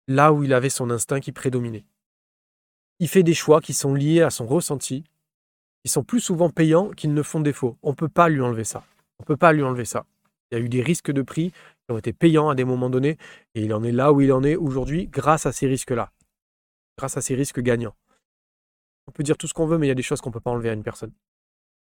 là 0.08 0.34
où 0.34 0.44
il 0.44 0.54
avait 0.54 0.70
son 0.70 0.90
instinct 0.90 1.20
qui 1.20 1.32
prédominait. 1.32 1.86
Il 3.00 3.08
fait 3.08 3.24
des 3.24 3.34
choix 3.34 3.62
qui 3.62 3.74
sont 3.74 3.94
liés 3.94 4.22
à 4.22 4.30
son 4.30 4.46
ressenti, 4.46 5.04
qui 5.88 5.94
sont 5.94 6.04
plus 6.04 6.20
souvent 6.20 6.50
payants 6.50 6.90
qu'ils 6.90 7.14
ne 7.14 7.24
font 7.24 7.40
défaut. 7.40 7.78
On 7.82 7.92
ne 7.92 7.96
peut 7.96 8.10
pas 8.10 8.28
lui 8.28 8.42
enlever 8.42 8.66
ça. 8.66 8.84
On 9.20 9.24
peut 9.24 9.38
pas 9.38 9.54
lui 9.54 9.64
enlever 9.64 9.86
ça. 9.86 10.06
Il 10.52 10.58
y 10.58 10.62
a 10.62 10.64
eu 10.64 10.68
des 10.68 10.82
risques 10.82 11.12
de 11.12 11.22
prix 11.22 11.52
qui 11.52 11.92
ont 11.94 11.98
été 11.98 12.12
payants 12.12 12.50
à 12.50 12.56
des 12.56 12.66
moments 12.66 12.90
donnés, 12.90 13.18
et 13.56 13.64
il 13.64 13.74
en 13.74 13.82
est 13.86 13.94
là 13.94 14.12
où 14.12 14.20
il 14.20 14.34
en 14.34 14.44
est 14.44 14.58
aujourd'hui 14.58 15.08
grâce 15.08 15.46
à 15.46 15.54
ces 15.54 15.66
risques-là, 15.66 16.12
grâce 16.98 17.16
à 17.16 17.22
ces 17.22 17.36
risques 17.36 17.62
gagnants. 17.62 17.96
On 19.08 19.14
peut 19.14 19.24
dire 19.24 19.38
tout 19.38 19.48
ce 19.48 19.54
qu'on 19.54 19.66
veut, 19.66 19.78
mais 19.78 19.86
il 19.86 19.88
y 19.88 19.94
a 19.94 19.96
des 19.96 20.04
choses 20.04 20.20
qu'on 20.20 20.30
ne 20.30 20.34
peut 20.34 20.42
pas 20.42 20.52
enlever 20.52 20.70
à 20.70 20.74
une 20.74 20.84
personne. 20.84 21.14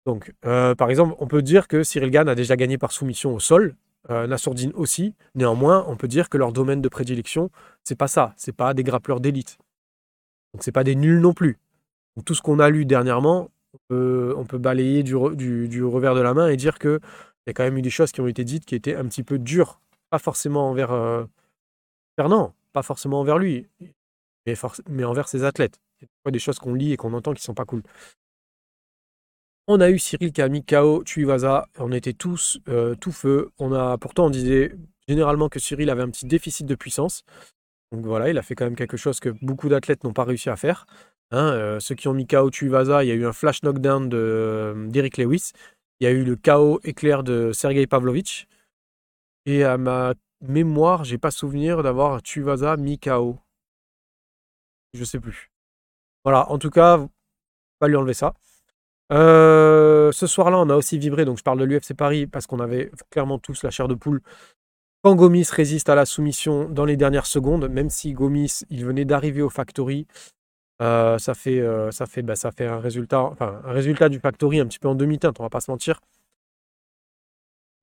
Donc, 0.05 0.35
euh, 0.45 0.75
par 0.75 0.91
exemple, 0.91 1.15
on 1.17 1.25
peut 1.25 1.41
dire 1.41 1.67
que 1.67 1.81
Cyril 1.81 2.11
Gann 2.11 2.29
a 2.29 2.35
déjà 2.35 2.55
gagné 2.55 2.77
par 2.77 2.91
soumission 2.91 3.33
au 3.33 3.39
sol, 3.39 3.75
euh, 4.11 4.27
Nassourdine 4.27 4.71
aussi. 4.75 5.15
Néanmoins, 5.33 5.83
on 5.87 5.95
peut 5.95 6.07
dire 6.07 6.29
que 6.29 6.37
leur 6.37 6.53
domaine 6.53 6.83
de 6.83 6.89
prédilection, 6.89 7.49
c'est 7.83 7.97
pas 7.97 8.07
ça. 8.07 8.35
C'est 8.37 8.55
pas 8.55 8.75
des 8.75 8.83
grappleurs 8.83 9.19
d'élite. 9.19 9.57
Donc, 10.53 10.61
c'est 10.63 10.71
pas 10.71 10.83
des 10.83 10.93
nuls 10.93 11.21
non 11.21 11.33
plus. 11.33 11.57
Tout 12.23 12.35
ce 12.35 12.43
qu'on 12.43 12.59
a 12.59 12.69
lu 12.69 12.85
dernièrement, 12.85 13.49
on 13.73 14.45
peut, 14.45 14.57
balayer 14.57 15.03
du, 15.03 15.15
re- 15.15 15.35
du- 15.35 15.67
du 15.67 15.83
revers 15.83 16.15
de 16.15 16.21
la 16.21 16.33
main 16.33 16.49
et 16.49 16.57
dire 16.57 16.79
que 16.79 16.99
il 17.45 17.49
y 17.49 17.51
a 17.51 17.53
quand 17.53 17.63
même 17.63 17.77
eu 17.77 17.81
des 17.81 17.89
choses 17.89 18.11
qui 18.11 18.21
ont 18.21 18.27
été 18.27 18.43
dites 18.43 18.65
qui 18.65 18.75
étaient 18.75 18.95
un 18.95 19.05
petit 19.05 19.23
peu 19.23 19.39
dures. 19.39 19.79
Pas 20.09 20.19
forcément 20.19 20.69
envers 20.69 20.91
euh, 20.91 21.23
Fernand, 22.17 22.53
pas 22.73 22.83
forcément 22.83 23.19
envers 23.21 23.37
lui. 23.37 23.67
mais, 24.87 25.03
envers 25.03 25.27
ses 25.27 25.43
athlètes. 25.43 25.79
Il 26.01 26.31
des 26.31 26.39
choses 26.39 26.59
qu'on 26.59 26.73
lit 26.73 26.93
et 26.93 26.97
qu'on 26.97 27.13
entend 27.13 27.33
qui 27.33 27.41
sont 27.43 27.53
pas 27.53 27.65
cool. 27.65 27.83
On 29.67 29.81
a 29.81 29.89
eu 29.89 29.99
Cyril 29.99 30.31
qui 30.31 30.41
a 30.41 30.49
mis 30.49 30.63
KO 30.63 31.03
Tuivasa. 31.03 31.67
On 31.77 31.91
était 31.91 32.13
tous 32.13 32.59
euh, 32.69 32.95
tout 32.95 33.11
feu. 33.11 33.51
On 33.59 33.73
a, 33.73 33.97
pourtant, 33.97 34.27
on 34.27 34.29
disait 34.29 34.75
généralement 35.07 35.49
que 35.49 35.59
Cyril 35.59 35.89
avait 35.89 36.01
un 36.01 36.09
petit 36.09 36.25
déficit 36.25 36.65
de 36.65 36.75
puissance. 36.75 37.23
Donc 37.91 38.05
voilà, 38.05 38.29
il 38.29 38.37
a 38.37 38.41
fait 38.41 38.55
quand 38.55 38.65
même 38.65 38.75
quelque 38.75 38.97
chose 38.97 39.19
que 39.19 39.29
beaucoup 39.41 39.69
d'athlètes 39.69 40.03
n'ont 40.03 40.13
pas 40.13 40.23
réussi 40.23 40.49
à 40.49 40.55
faire. 40.55 40.85
Hein, 41.31 41.51
euh, 41.53 41.79
ceux 41.79 41.95
qui 41.95 42.07
ont 42.07 42.13
mis 42.13 42.25
KO 42.25 42.49
Tuivasa, 42.49 43.03
il 43.03 43.07
y 43.07 43.11
a 43.11 43.15
eu 43.15 43.25
un 43.25 43.33
flash 43.33 43.61
knockdown 43.61 44.09
de, 44.09 44.17
euh, 44.17 44.87
d'Eric 44.87 45.17
Lewis. 45.17 45.51
Il 45.99 46.05
y 46.05 46.07
a 46.07 46.11
eu 46.11 46.23
le 46.23 46.35
KO 46.35 46.79
éclair 46.83 47.23
de 47.23 47.51
Sergei 47.51 47.85
Pavlovich. 47.85 48.47
Et 49.45 49.63
à 49.63 49.77
ma 49.77 50.13
mémoire, 50.41 51.03
j'ai 51.03 51.17
pas 51.17 51.31
souvenir 51.31 51.83
d'avoir 51.83 52.21
Tuivasa 52.21 52.77
mis 52.77 52.97
KO. 52.97 53.37
Je 54.93 55.03
sais 55.03 55.19
plus. 55.19 55.51
Voilà, 56.23 56.49
en 56.49 56.57
tout 56.57 56.69
cas, 56.69 57.05
pas 57.79 57.87
lui 57.87 57.95
enlever 57.95 58.13
ça. 58.13 58.33
Euh, 59.11 60.11
ce 60.11 60.27
soir-là, 60.27 60.57
on 60.59 60.69
a 60.69 60.75
aussi 60.75 60.97
vibré, 60.97 61.25
donc 61.25 61.37
je 61.37 61.43
parle 61.43 61.59
de 61.59 61.65
l'UFC 61.65 61.93
Paris 61.95 62.27
parce 62.27 62.47
qu'on 62.47 62.59
avait 62.59 62.91
clairement 63.09 63.39
tous 63.39 63.63
la 63.63 63.71
chair 63.71 63.87
de 63.87 63.95
poule. 63.95 64.21
Quand 65.01 65.15
Gomis 65.15 65.47
résiste 65.51 65.89
à 65.89 65.95
la 65.95 66.05
soumission 66.05 66.67
dans 66.69 66.85
les 66.85 66.97
dernières 66.97 67.25
secondes, 67.25 67.69
même 67.69 67.89
si 67.89 68.13
Gomis, 68.13 68.63
il 68.69 68.85
venait 68.85 69.05
d'arriver 69.05 69.41
au 69.41 69.49
Factory, 69.49 70.07
euh, 70.81 71.17
ça 71.17 71.33
fait, 71.33 71.59
euh, 71.59 71.91
ça 71.91 72.05
fait, 72.05 72.21
bah, 72.21 72.35
ça 72.35 72.51
fait 72.51 72.67
un 72.67 72.79
résultat, 72.79 73.21
enfin, 73.21 73.61
un 73.65 73.71
résultat 73.71 74.09
du 74.09 74.19
Factory 74.19 74.59
un 74.59 74.65
petit 74.67 74.79
peu 74.79 74.87
en 74.87 74.95
demi-teinte, 74.95 75.39
on 75.39 75.43
va 75.43 75.49
pas 75.49 75.61
se 75.61 75.71
mentir. 75.71 75.99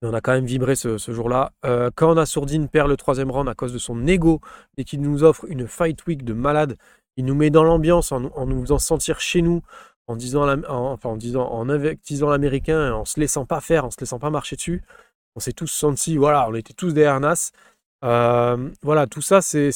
Mais 0.03 0.09
on 0.09 0.15
a 0.15 0.21
quand 0.21 0.33
même 0.33 0.45
vibré 0.47 0.77
ce, 0.77 0.99
jour-là. 0.99 1.53
Euh, 1.65 1.91
quand 1.95 2.15
Nassourdine 2.15 2.69
perd 2.69 2.89
le 2.89 2.97
troisième 2.97 3.31
round 3.31 3.49
à 3.49 3.55
cause 3.55 3.73
de 3.73 3.79
son 3.79 4.07
ego 4.07 4.41
et 4.77 4.85
qu'il 4.85 5.01
nous 5.01 5.25
offre 5.25 5.47
une 5.49 5.67
fight 5.67 6.07
week 6.07 6.25
de 6.25 6.35
malade, 6.35 6.77
il 7.17 7.25
nous 7.25 7.35
met 7.35 7.51
dans 7.51 7.65
l'ambiance 7.65 8.13
en, 8.13 8.21
nous- 8.21 8.61
faisant 8.63 8.79
sentir 8.79 9.21
chez 9.21 9.41
nous, 9.43 9.63
en 10.07 10.17
disant, 10.17 10.47
en- 10.49 10.93
enfin, 10.93 11.11
en 11.11 11.17
disant, 11.17 11.49
en 11.51 11.65
l'américain, 12.31 12.93
en 12.93 13.05
se 13.05 13.19
laissant 13.21 13.47
pas 13.47 13.61
faire, 13.61 13.85
en 13.87 13.91
se 13.91 13.99
laissant 14.01 14.19
pas 14.19 14.31
marcher 14.31 14.57
dessus. 14.57 14.83
On 15.35 15.41
s'est 15.41 15.53
tous 15.53 15.67
sentis, 15.67 16.17
voilà, 16.17 16.49
on 16.49 16.55
était 16.55 16.75
tous 16.75 16.95
Nas. 16.95 17.51
Euh, 18.05 18.71
voilà, 18.83 19.07
tout 19.07 19.23
ça, 19.23 19.41
c'est, 19.41 19.73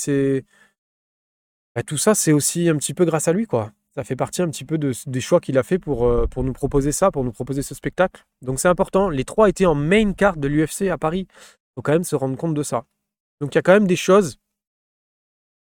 bah, 1.80 1.84
tout 1.84 1.96
ça, 1.96 2.14
c'est 2.14 2.32
aussi 2.32 2.68
un 2.68 2.76
petit 2.76 2.92
peu 2.92 3.06
grâce 3.06 3.26
à 3.26 3.32
lui, 3.32 3.46
quoi. 3.46 3.72
Ça 3.94 4.04
fait 4.04 4.16
partie 4.16 4.42
un 4.42 4.50
petit 4.50 4.64
peu 4.66 4.76
de- 4.76 4.92
des 5.06 5.20
choix 5.22 5.40
qu'il 5.40 5.56
a 5.56 5.62
fait 5.62 5.78
pour, 5.78 6.06
euh, 6.06 6.26
pour 6.26 6.44
nous 6.44 6.52
proposer 6.52 6.92
ça, 6.92 7.10
pour 7.10 7.24
nous 7.24 7.32
proposer 7.32 7.62
ce 7.62 7.74
spectacle. 7.74 8.22
Donc 8.42 8.60
c'est 8.60 8.68
important. 8.68 9.08
Les 9.08 9.24
trois 9.24 9.48
étaient 9.48 9.66
en 9.66 9.74
main 9.74 10.12
card 10.12 10.36
de 10.36 10.46
l'UFC 10.46 10.90
à 10.90 10.98
Paris. 10.98 11.26
Il 11.30 11.72
faut 11.76 11.82
quand 11.82 11.92
même 11.92 12.04
se 12.04 12.14
rendre 12.16 12.36
compte 12.36 12.54
de 12.54 12.62
ça. 12.62 12.84
Donc 13.40 13.54
il 13.54 13.56
y 13.56 13.58
a 13.58 13.62
quand 13.62 13.72
même 13.72 13.86
des 13.88 13.96
choses 13.96 14.38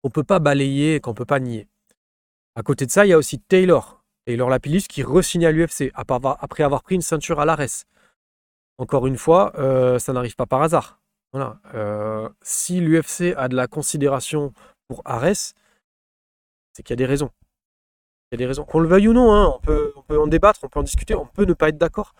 qu'on 0.02 0.10
peut 0.10 0.22
pas 0.22 0.38
balayer 0.38 0.96
et 0.96 1.00
qu'on 1.00 1.14
peut 1.14 1.24
pas 1.24 1.40
nier. 1.40 1.66
À 2.54 2.62
côté 2.62 2.84
de 2.86 2.90
ça, 2.90 3.04
il 3.06 3.08
y 3.08 3.12
a 3.12 3.18
aussi 3.18 3.40
Taylor. 3.40 4.04
Taylor 4.26 4.48
Lapillus 4.50 4.82
qui 4.82 5.02
re-signe 5.02 5.46
à 5.46 5.50
l'UFC 5.52 5.90
après 5.94 6.14
avoir, 6.14 6.36
après 6.44 6.62
avoir 6.62 6.82
pris 6.82 6.94
une 6.96 7.02
ceinture 7.02 7.40
à 7.40 7.44
l'ARES. 7.46 7.84
Encore 8.78 9.06
une 9.06 9.16
fois, 9.16 9.52
euh, 9.58 9.98
ça 9.98 10.12
n'arrive 10.12 10.36
pas 10.36 10.46
par 10.46 10.62
hasard. 10.62 11.00
Voilà. 11.32 11.58
Euh, 11.74 12.28
si 12.42 12.80
l'UFC 12.80 13.34
a 13.36 13.48
de 13.48 13.56
la 13.56 13.66
considération 13.66 14.52
pour 14.88 15.02
Ares, 15.04 15.54
c'est 16.72 16.82
qu'il 16.82 16.92
y 16.92 16.98
a 16.98 17.02
des 17.04 17.06
raisons. 17.06 17.30
Il 18.30 18.34
y 18.34 18.36
a 18.36 18.38
des 18.38 18.46
raisons. 18.46 18.64
Qu'on 18.64 18.80
le 18.80 18.88
veuille 18.88 19.08
ou 19.08 19.12
non, 19.12 19.32
hein, 19.34 19.52
on, 19.56 19.60
peut, 19.60 19.92
on 19.96 20.02
peut 20.02 20.18
en 20.18 20.26
débattre, 20.26 20.60
on 20.62 20.68
peut 20.68 20.80
en 20.80 20.84
discuter, 20.84 21.14
on 21.14 21.26
peut 21.26 21.44
ne 21.44 21.52
pas 21.54 21.68
être 21.68 21.78
d'accord. 21.78 22.14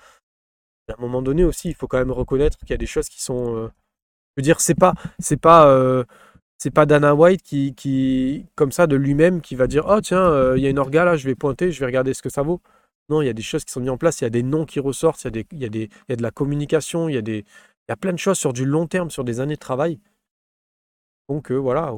À 0.89 0.95
un 0.95 1.01
moment 1.01 1.23
donné 1.23 1.45
aussi, 1.45 1.69
il 1.69 1.75
faut 1.75 1.87
quand 1.87 1.99
même 1.99 2.11
reconnaître 2.11 2.59
qu'il 2.59 2.71
y 2.71 2.75
a 2.75 2.77
des 2.77 2.87
choses 2.87 3.09
qui 3.09 3.23
sont. 3.23 3.57
euh, 3.57 3.69
je 4.37 4.43
veux 4.43 4.43
dire, 4.43 4.61
c'est 4.61 4.75
pas, 4.75 4.95
c'est 5.21 5.37
pas, 5.37 5.69
euh, 5.69 6.05
c'est 6.59 6.71
pas 6.73 6.87
Dana 6.87 7.15
White 7.15 7.43
qui, 7.43 7.75
qui, 7.75 8.47
comme 8.57 8.73
ça, 8.73 8.87
de 8.87 8.97
lui-même, 8.97 9.41
qui 9.41 9.55
va 9.57 9.67
dire, 9.67 9.87
oh 9.89 10.01
tiens, 10.01 10.23
euh, 10.23 10.59
il 10.59 10.63
y 10.63 10.67
a 10.67 10.71
une 10.71 10.79
orga 10.79 11.05
là, 11.05 11.17
je 11.17 11.27
vais 11.27 11.35
pointer, 11.37 11.73
je 11.73 11.81
vais 11.81 11.87
regarder 11.87 12.15
ce 12.15 12.23
que 12.23 12.29
ça 12.31 12.43
vaut. 12.43 12.61
Non, 13.09 13.23
il 13.23 13.27
y 13.27 13.29
a 13.29 13.33
des 13.33 13.43
choses 13.43 13.65
qui 13.65 13.73
sont 13.73 13.81
mises 13.81 13.91
en 13.91 13.99
place, 13.99 14.21
il 14.21 14.25
y 14.25 14.27
a 14.27 14.31
des 14.31 14.43
noms 14.43 14.65
qui 14.67 14.81
ressortent, 14.81 15.25
il 15.25 15.37
y 15.53 15.65
a, 15.65 15.69
y 15.69 15.89
y 16.09 16.13
a 16.13 16.17
de 16.17 16.23
la 16.23 16.31
communication, 16.31 17.09
il 17.09 17.15
y 17.15 17.19
a 17.19 17.43
y 17.91 17.93
a 17.93 17.97
plein 17.97 18.13
de 18.13 18.19
choses 18.19 18.39
sur 18.39 18.53
du 18.53 18.65
long 18.65 18.87
terme, 18.87 19.11
sur 19.11 19.25
des 19.25 19.41
années 19.41 19.55
de 19.55 19.61
travail. 19.61 20.01
Donc 21.29 21.51
euh, 21.51 21.57
voilà, 21.57 21.93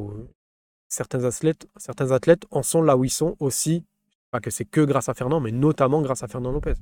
certains 0.92 1.24
athlètes, 1.24 1.66
certains 1.76 2.10
athlètes 2.10 2.44
en 2.50 2.62
sont 2.62 2.82
là 2.82 2.96
où 2.96 3.04
ils 3.04 3.10
sont 3.10 3.36
aussi. 3.40 3.84
Pas 4.30 4.40
que 4.40 4.50
c'est 4.50 4.64
que 4.64 4.82
grâce 4.82 5.08
à 5.08 5.14
Fernand, 5.14 5.40
mais 5.40 5.50
notamment 5.50 6.02
grâce 6.02 6.22
à 6.22 6.28
Fernand 6.28 6.52
Lopez. 6.52 6.74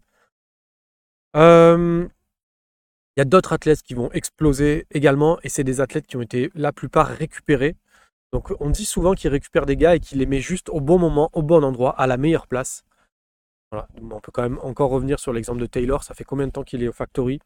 Euh, 1.37 2.09
Il 3.16 3.20
y 3.20 3.23
a 3.23 3.25
d'autres 3.25 3.53
athlètes 3.53 3.83
qui 3.83 3.94
vont 3.94 4.11
exploser 4.12 4.87
également, 4.90 5.38
et 5.42 5.49
c'est 5.49 5.64
des 5.64 5.81
athlètes 5.81 6.07
qui 6.07 6.16
ont 6.16 6.23
été 6.23 6.51
la 6.55 6.73
plupart 6.73 7.07
récupérés. 7.07 7.77
Donc 8.33 8.53
on 8.61 8.70
dit 8.70 8.85
souvent 8.85 9.14
qu'ils 9.14 9.31
récupèrent 9.31 9.66
des 9.66 9.77
gars 9.77 9.94
et 9.96 10.01
qu'ils 10.01 10.18
les 10.18 10.27
met 10.27 10.40
juste 10.40 10.68
au 10.70 10.81
bon 10.81 10.99
moment, 10.99 11.31
au 11.33 11.42
bon 11.42 11.64
endroit, 11.64 11.90
à 11.99 12.07
la 12.07 12.16
meilleure 12.16 12.46
place. 12.46 12.85
On 13.73 14.20
peut 14.20 14.33
quand 14.33 14.42
même 14.42 14.59
encore 14.62 14.90
revenir 14.90 15.18
sur 15.20 15.33
l'exemple 15.33 15.61
de 15.61 15.66
Taylor. 15.66 16.03
Ça 16.03 16.14
fait 16.14 16.25
combien 16.25 16.46
de 16.46 16.53
temps 16.53 16.64
qu'il 16.64 16.83
est 16.83 16.88
au 16.88 16.92
Factory? 16.92 17.40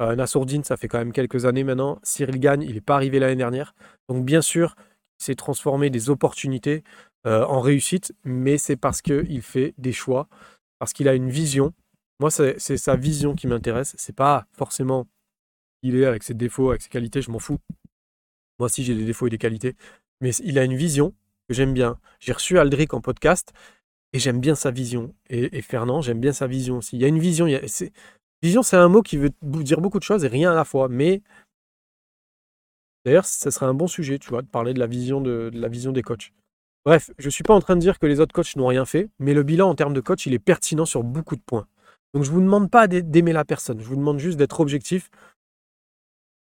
Euh, 0.00 0.16
Nassourdine, 0.16 0.64
ça 0.64 0.76
fait 0.76 0.88
quand 0.88 0.98
même 0.98 1.12
quelques 1.12 1.44
années 1.46 1.64
maintenant. 1.64 1.98
Cyril 2.02 2.38
Gagne, 2.40 2.62
il 2.62 2.74
n'est 2.74 2.80
pas 2.80 2.96
arrivé 2.96 3.18
l'année 3.18 3.36
dernière. 3.36 3.74
Donc 4.08 4.24
bien 4.24 4.42
sûr, 4.42 4.74
il 5.20 5.24
s'est 5.24 5.34
transformé 5.34 5.90
des 5.90 6.10
opportunités 6.10 6.82
euh, 7.26 7.44
en 7.46 7.60
réussite, 7.60 8.12
mais 8.24 8.58
c'est 8.58 8.76
parce 8.76 9.00
qu'il 9.02 9.42
fait 9.42 9.74
des 9.78 9.92
choix, 9.92 10.28
parce 10.78 10.92
qu'il 10.92 11.08
a 11.08 11.14
une 11.14 11.30
vision. 11.30 11.72
Moi, 12.20 12.30
c'est 12.30 12.58
c'est 12.58 12.76
sa 12.76 12.96
vision 12.96 13.34
qui 13.34 13.46
m'intéresse. 13.46 13.94
C'est 13.98 14.14
pas 14.14 14.46
forcément 14.52 15.06
il 15.82 15.96
est 15.96 16.06
avec 16.06 16.22
ses 16.22 16.34
défauts, 16.34 16.70
avec 16.70 16.82
ses 16.82 16.88
qualités, 16.88 17.20
je 17.22 17.30
m'en 17.30 17.38
fous. 17.38 17.58
Moi 18.58 18.66
aussi, 18.66 18.84
j'ai 18.84 18.94
des 18.94 19.04
défauts 19.04 19.26
et 19.26 19.30
des 19.30 19.38
qualités. 19.38 19.76
Mais 20.20 20.30
il 20.36 20.58
a 20.58 20.64
une 20.64 20.76
vision 20.76 21.12
que 21.48 21.54
j'aime 21.54 21.74
bien. 21.74 21.98
J'ai 22.20 22.32
reçu 22.32 22.58
Aldric 22.58 22.94
en 22.94 23.00
podcast 23.02 23.52
et 24.14 24.18
j'aime 24.18 24.40
bien 24.40 24.54
sa 24.54 24.70
vision. 24.70 25.14
Et, 25.28 25.60
Fernand, 25.60 26.00
j'aime 26.00 26.20
bien 26.20 26.32
sa 26.32 26.46
vision 26.46 26.78
aussi. 26.78 26.96
Il 26.96 27.02
y 27.02 27.04
a 27.04 27.08
une 27.08 27.18
vision. 27.18 27.46
y 27.46 27.56
a- 27.56 27.68
c'est- 27.68 27.92
vision, 28.42 28.62
c'est 28.62 28.76
un 28.76 28.88
mot 28.88 29.02
qui 29.02 29.16
veut 29.18 29.32
dire 29.42 29.80
beaucoup 29.80 29.98
de 29.98 30.04
choses 30.04 30.24
et 30.24 30.28
rien 30.28 30.52
à 30.52 30.54
la 30.54 30.64
fois. 30.64 30.88
Mais 30.88 31.22
d'ailleurs, 33.04 33.24
ça 33.24 33.50
serait 33.50 33.66
un 33.66 33.74
bon 33.74 33.86
sujet, 33.86 34.18
tu 34.18 34.28
vois, 34.28 34.42
de 34.42 34.46
parler 34.46 34.74
de 34.74 34.78
la 34.78 34.86
vision, 34.86 35.20
des 35.20 36.02
coachs. 36.02 36.32
Bref, 36.84 37.10
je 37.18 37.26
ne 37.26 37.30
suis 37.30 37.42
pas 37.42 37.54
en 37.54 37.60
train 37.60 37.76
de 37.76 37.80
dire 37.80 37.98
que 37.98 38.06
les 38.06 38.20
autres 38.20 38.34
coachs 38.34 38.56
n'ont 38.56 38.66
rien 38.66 38.84
fait, 38.84 39.08
mais 39.18 39.34
le 39.34 39.42
bilan 39.42 39.70
en 39.70 39.74
termes 39.74 39.94
de 39.94 40.00
coach, 40.00 40.26
il 40.26 40.34
est 40.34 40.38
pertinent 40.38 40.84
sur 40.84 41.02
beaucoup 41.02 41.36
de 41.36 41.40
points. 41.40 41.66
Donc 42.12 42.24
je 42.24 42.30
ne 42.30 42.34
vous 42.34 42.40
demande 42.42 42.70
pas 42.70 42.86
d'ai- 42.86 43.02
d'aimer 43.02 43.32
la 43.32 43.44
personne, 43.44 43.80
je 43.80 43.86
vous 43.86 43.96
demande 43.96 44.18
juste 44.18 44.38
d'être 44.38 44.60
objectif. 44.60 45.10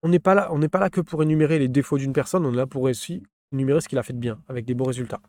On 0.03 0.09
n'est 0.09 0.19
pas 0.19 0.35
là, 0.35 0.51
pas 0.69 0.79
là 0.79 0.89
que 0.89 1.01
pour 1.01 1.23
énumérer 1.23 1.59
les 1.59 1.69
défauts 1.69 1.97
d'une 1.97 2.13
personne, 2.13 2.45
on 2.45 2.53
est 2.53 2.57
là 2.57 2.67
pour 2.67 2.83
aussi 2.83 3.23
énumérer 3.53 3.79
ce 3.79 3.87
qu'il 3.87 3.97
a 3.97 4.03
fait 4.03 4.13
de 4.13 4.19
bien, 4.19 4.41
avec 4.49 4.65
des 4.65 4.73
bons 4.73 4.85
résultats. 4.85 5.21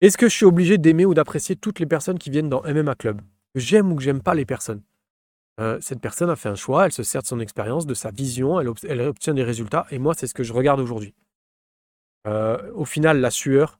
Est-ce 0.00 0.16
que 0.16 0.28
je 0.28 0.34
suis 0.34 0.46
obligé 0.46 0.78
d'aimer 0.78 1.04
ou 1.04 1.14
d'apprécier 1.14 1.56
toutes 1.56 1.80
les 1.80 1.86
personnes 1.86 2.18
qui 2.18 2.30
viennent 2.30 2.48
dans 2.48 2.62
MMA 2.62 2.94
Club? 2.94 3.20
J'aime 3.56 3.90
ou 3.90 3.96
que 3.96 4.02
j'aime 4.02 4.22
pas 4.22 4.34
les 4.34 4.44
personnes 4.44 4.82
Euh, 5.60 5.78
Cette 5.80 6.00
personne 6.00 6.30
a 6.30 6.36
fait 6.36 6.48
un 6.48 6.54
choix, 6.54 6.86
elle 6.86 6.92
se 6.92 7.02
sert 7.02 7.22
de 7.22 7.26
son 7.26 7.40
expérience, 7.40 7.86
de 7.86 7.94
sa 7.94 8.10
vision, 8.10 8.60
elle, 8.60 8.68
ob- 8.68 8.78
elle 8.88 9.00
obtient 9.02 9.34
des 9.34 9.42
résultats, 9.42 9.86
et 9.90 9.98
moi, 9.98 10.14
c'est 10.14 10.26
ce 10.26 10.34
que 10.34 10.44
je 10.44 10.52
regarde 10.52 10.80
aujourd'hui. 10.80 11.14
Euh, 12.26 12.70
au 12.74 12.84
final, 12.84 13.20
la 13.20 13.30
sueur, 13.30 13.78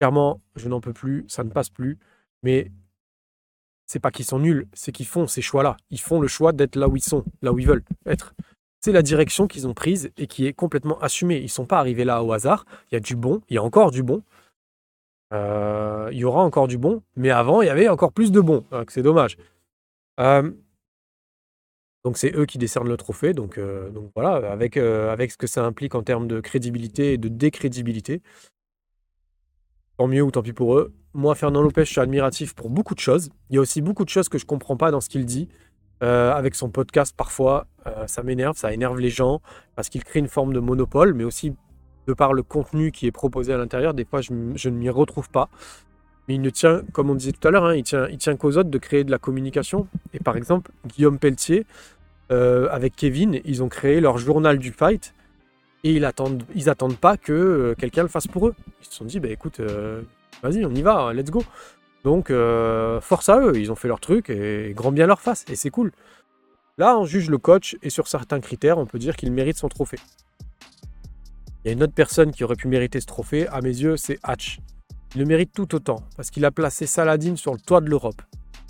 clairement, 0.00 0.40
je 0.56 0.68
n'en 0.68 0.80
peux 0.80 0.92
plus, 0.92 1.24
ça 1.28 1.44
ne 1.44 1.50
passe 1.50 1.68
plus, 1.70 1.98
mais 2.42 2.70
c'est 3.86 4.00
pas 4.00 4.10
qu'ils 4.10 4.24
sont 4.24 4.40
nuls, 4.40 4.66
c'est 4.72 4.90
qu'ils 4.92 5.06
font 5.06 5.26
ces 5.28 5.42
choix-là. 5.42 5.76
Ils 5.90 6.00
font 6.00 6.20
le 6.20 6.26
choix 6.28 6.52
d'être 6.52 6.74
là 6.76 6.88
où 6.88 6.96
ils 6.96 7.04
sont, 7.04 7.24
là 7.42 7.52
où 7.52 7.58
ils 7.58 7.66
veulent 7.66 7.84
être. 8.06 8.34
C'est 8.80 8.92
la 8.92 9.02
direction 9.02 9.46
qu'ils 9.46 9.66
ont 9.68 9.74
prise 9.74 10.10
et 10.16 10.26
qui 10.26 10.46
est 10.46 10.52
complètement 10.52 10.98
assumée. 11.00 11.38
Ils 11.38 11.44
ne 11.44 11.48
sont 11.48 11.66
pas 11.66 11.78
arrivés 11.78 12.04
là 12.04 12.22
au 12.22 12.32
hasard. 12.32 12.66
Il 12.90 12.94
y 12.94 12.96
a 12.96 13.00
du 13.00 13.16
bon, 13.16 13.42
il 13.48 13.54
y 13.54 13.58
a 13.58 13.62
encore 13.62 13.90
du 13.90 14.02
bon. 14.02 14.22
Euh, 15.32 16.08
il 16.12 16.18
y 16.18 16.24
aura 16.24 16.42
encore 16.42 16.68
du 16.68 16.78
bon, 16.78 17.02
mais 17.16 17.30
avant, 17.30 17.62
il 17.62 17.66
y 17.66 17.70
avait 17.70 17.88
encore 17.88 18.12
plus 18.12 18.30
de 18.30 18.40
bon. 18.40 18.64
Donc, 18.70 18.90
C'est 18.90 19.02
dommage. 19.02 19.36
Donc 22.06 22.18
c'est 22.18 22.32
eux 22.36 22.46
qui 22.46 22.56
décernent 22.56 22.88
le 22.88 22.96
trophée. 22.96 23.32
Donc, 23.32 23.58
euh, 23.58 23.90
donc 23.90 24.12
voilà, 24.14 24.52
avec, 24.52 24.76
euh, 24.76 25.12
avec 25.12 25.32
ce 25.32 25.36
que 25.36 25.48
ça 25.48 25.64
implique 25.64 25.96
en 25.96 26.04
termes 26.04 26.28
de 26.28 26.38
crédibilité 26.38 27.14
et 27.14 27.18
de 27.18 27.26
décrédibilité. 27.26 28.22
Tant 29.98 30.06
mieux 30.06 30.22
ou 30.22 30.30
tant 30.30 30.40
pis 30.40 30.52
pour 30.52 30.78
eux. 30.78 30.94
Moi, 31.14 31.34
Fernand 31.34 31.62
Lopez, 31.62 31.84
je 31.84 31.90
suis 31.90 32.00
admiratif 32.00 32.54
pour 32.54 32.70
beaucoup 32.70 32.94
de 32.94 33.00
choses. 33.00 33.30
Il 33.50 33.56
y 33.56 33.58
a 33.58 33.60
aussi 33.60 33.82
beaucoup 33.82 34.04
de 34.04 34.08
choses 34.08 34.28
que 34.28 34.38
je 34.38 34.46
comprends 34.46 34.76
pas 34.76 34.92
dans 34.92 35.00
ce 35.00 35.08
qu'il 35.08 35.26
dit. 35.26 35.48
Euh, 36.04 36.32
avec 36.32 36.54
son 36.54 36.70
podcast, 36.70 37.12
parfois, 37.16 37.66
ça 38.06 38.22
m'énerve, 38.22 38.56
ça 38.56 38.72
énerve 38.72 39.00
les 39.00 39.10
gens 39.10 39.40
parce 39.74 39.88
qu'il 39.88 40.04
crée 40.04 40.20
une 40.20 40.28
forme 40.28 40.52
de 40.52 40.60
monopole, 40.60 41.12
mais 41.12 41.24
aussi 41.24 41.54
de 42.06 42.12
par 42.12 42.34
le 42.34 42.44
contenu 42.44 42.92
qui 42.92 43.08
est 43.08 43.12
proposé 43.12 43.52
à 43.52 43.58
l'intérieur, 43.58 43.94
des 43.94 44.04
fois 44.04 44.20
je, 44.20 44.32
je 44.54 44.68
ne 44.68 44.76
m'y 44.76 44.90
retrouve 44.90 45.28
pas. 45.28 45.48
Mais 46.28 46.34
il 46.34 46.40
ne 46.40 46.50
tient, 46.50 46.82
comme 46.92 47.10
on 47.10 47.14
disait 47.14 47.32
tout 47.32 47.46
à 47.46 47.50
l'heure, 47.50 47.64
hein, 47.64 47.74
il 47.74 47.84
tient, 47.84 48.08
il 48.08 48.18
tient 48.18 48.36
qu'aux 48.36 48.56
autres 48.56 48.70
de 48.70 48.78
créer 48.78 49.04
de 49.04 49.10
la 49.10 49.18
communication. 49.18 49.86
Et 50.12 50.18
par 50.18 50.36
exemple, 50.36 50.72
Guillaume 50.86 51.18
Pelletier, 51.18 51.66
euh, 52.32 52.68
avec 52.70 52.96
Kevin, 52.96 53.40
ils 53.44 53.62
ont 53.62 53.68
créé 53.68 54.00
leur 54.00 54.18
journal 54.18 54.58
du 54.58 54.72
fight 54.72 55.14
et 55.84 55.92
ils 55.92 56.04
attendent, 56.04 56.96
pas 57.00 57.16
que 57.16 57.32
euh, 57.32 57.74
quelqu'un 57.78 58.02
le 58.02 58.08
fasse 58.08 58.26
pour 58.26 58.48
eux. 58.48 58.54
Ils 58.82 58.86
se 58.86 58.94
sont 58.94 59.04
dit, 59.04 59.20
bah 59.20 59.28
écoute, 59.28 59.60
euh, 59.60 60.02
vas-y, 60.42 60.64
on 60.64 60.74
y 60.74 60.82
va, 60.82 61.12
let's 61.12 61.30
go. 61.30 61.42
Donc, 62.04 62.32
force 63.02 63.28
à 63.28 63.40
eux, 63.40 63.58
ils 63.58 63.72
ont 63.72 63.74
fait 63.74 63.88
leur 63.88 63.98
truc 63.98 64.30
et 64.30 64.72
grand 64.76 64.92
bien 64.92 65.08
leur 65.08 65.20
face, 65.20 65.44
et 65.48 65.56
c'est 65.56 65.70
cool. 65.70 65.90
Là, 66.78 66.96
on 66.98 67.04
juge 67.04 67.30
le 67.30 67.38
coach 67.38 67.76
et 67.82 67.90
sur 67.90 68.06
certains 68.06 68.38
critères, 68.38 68.78
on 68.78 68.86
peut 68.86 69.00
dire 69.00 69.16
qu'il 69.16 69.32
mérite 69.32 69.56
son 69.56 69.68
trophée. 69.68 69.98
Il 71.64 71.68
y 71.68 71.70
a 71.70 71.72
une 71.72 71.82
autre 71.82 71.94
personne 71.94 72.30
qui 72.30 72.44
aurait 72.44 72.54
pu 72.54 72.68
mériter 72.68 73.00
ce 73.00 73.06
trophée, 73.06 73.48
à 73.48 73.60
mes 73.60 73.70
yeux, 73.70 73.96
c'est 73.96 74.20
Hatch. 74.22 74.60
Il 75.16 75.20
le 75.20 75.26
mérite 75.26 75.52
tout 75.52 75.74
autant, 75.74 76.04
parce 76.16 76.30
qu'il 76.30 76.44
a 76.44 76.52
placé 76.52 76.86
Saladin 76.86 77.34
sur 77.34 77.52
le 77.52 77.58
toit 77.58 77.80
de 77.80 77.90
l'Europe. 77.90 78.22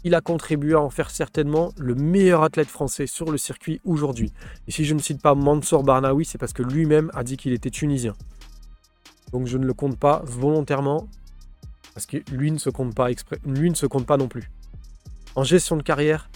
Il 0.06 0.14
a 0.14 0.20
contribué 0.20 0.74
à 0.74 0.80
en 0.80 0.88
faire 0.88 1.10
certainement 1.10 1.72
le 1.76 1.96
meilleur 1.96 2.44
athlète 2.44 2.68
français 2.68 3.08
sur 3.08 3.32
le 3.32 3.38
circuit 3.38 3.80
aujourd'hui. 3.84 4.32
Et 4.68 4.70
si 4.70 4.84
je 4.84 4.94
ne 4.94 5.00
cite 5.00 5.20
pas 5.20 5.34
Mansour 5.34 5.82
Barnaoui, 5.82 6.24
c'est 6.24 6.38
parce 6.38 6.52
que 6.52 6.62
lui-même 6.62 7.10
a 7.12 7.24
dit 7.24 7.36
qu'il 7.36 7.52
était 7.52 7.70
tunisien. 7.70 8.14
Donc 9.32 9.48
je 9.48 9.58
ne 9.58 9.66
le 9.66 9.74
compte 9.74 9.98
pas 9.98 10.22
volontairement, 10.24 11.08
parce 11.92 12.06
que 12.06 12.18
lui 12.30 12.52
ne 12.52 12.58
se 12.58 12.70
compte 12.70 12.94
pas 12.94 13.10
exprès, 13.10 13.40
lui 13.44 13.68
ne 13.68 13.74
se 13.74 13.86
compte 13.86 14.06
pas 14.06 14.16
non 14.16 14.28
plus. 14.28 14.48
En 15.34 15.42
gestion 15.42 15.76
de 15.76 15.82
carrière, 15.82 16.30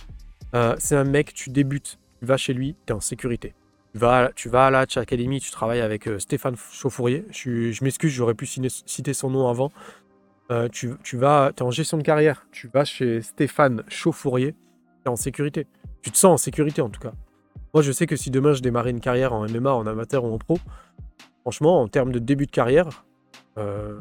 euh, 0.57 0.75
c'est 0.81 0.97
un 0.97 1.05
mec, 1.05 1.33
tu 1.33 1.51
débutes, 1.51 2.01
tu 2.19 2.27
vas 2.27 2.37
chez 2.37 2.55
lui, 2.55 2.75
tu 2.87 2.93
es 2.93 2.97
en 2.97 3.01
sécurité. 3.01 3.55
Tu 3.93 4.49
vas, 4.49 4.67
à 4.67 4.71
la 4.71 4.81
Academy, 4.81 5.41
tu 5.41 5.53
travailles 5.53 5.81
avec 5.81 6.09
euh, 6.09 6.19
Stéphane 6.19 6.57
Chauffourier. 6.73 7.25
Je 7.31 7.85
m'excuse, 7.85 8.13
j'aurais 8.13 8.35
pu 8.35 8.47
citer 8.47 9.15
son 9.15 9.31
nom 9.31 9.49
avant. 9.49 9.71
Euh, 10.51 10.69
tu, 10.69 11.17
vas, 11.17 11.53
es 11.57 11.63
en 11.63 11.71
gestion 11.71 11.97
de 11.97 12.03
carrière, 12.03 12.47
tu 12.51 12.69
vas 12.69 12.85
chez 12.85 13.23
Stéphane 13.23 13.85
Chauffourier, 13.87 14.53
tu 14.53 15.07
es 15.07 15.09
en 15.09 15.17
sécurité. 15.17 15.67
Tu 16.03 16.11
te 16.11 16.17
sens 16.17 16.33
en 16.33 16.37
sécurité 16.37 16.83
en 16.83 16.89
tout 16.89 17.01
cas. 17.01 17.13
Moi, 17.73 17.83
je 17.83 17.93
sais 17.93 18.07
que 18.07 18.17
si 18.17 18.31
demain 18.31 18.53
je 18.53 18.61
démarrais 18.61 18.91
une 18.91 19.01
carrière 19.01 19.33
en 19.33 19.47
MMA, 19.47 19.73
en 19.73 19.87
amateur 19.87 20.25
ou 20.25 20.35
en 20.35 20.39
pro, 20.39 20.59
franchement, 21.43 21.81
en 21.81 21.87
termes 21.87 22.11
de 22.11 22.19
début 22.19 22.47
de 22.47 22.51
carrière, 22.51 23.05
euh, 23.59 24.01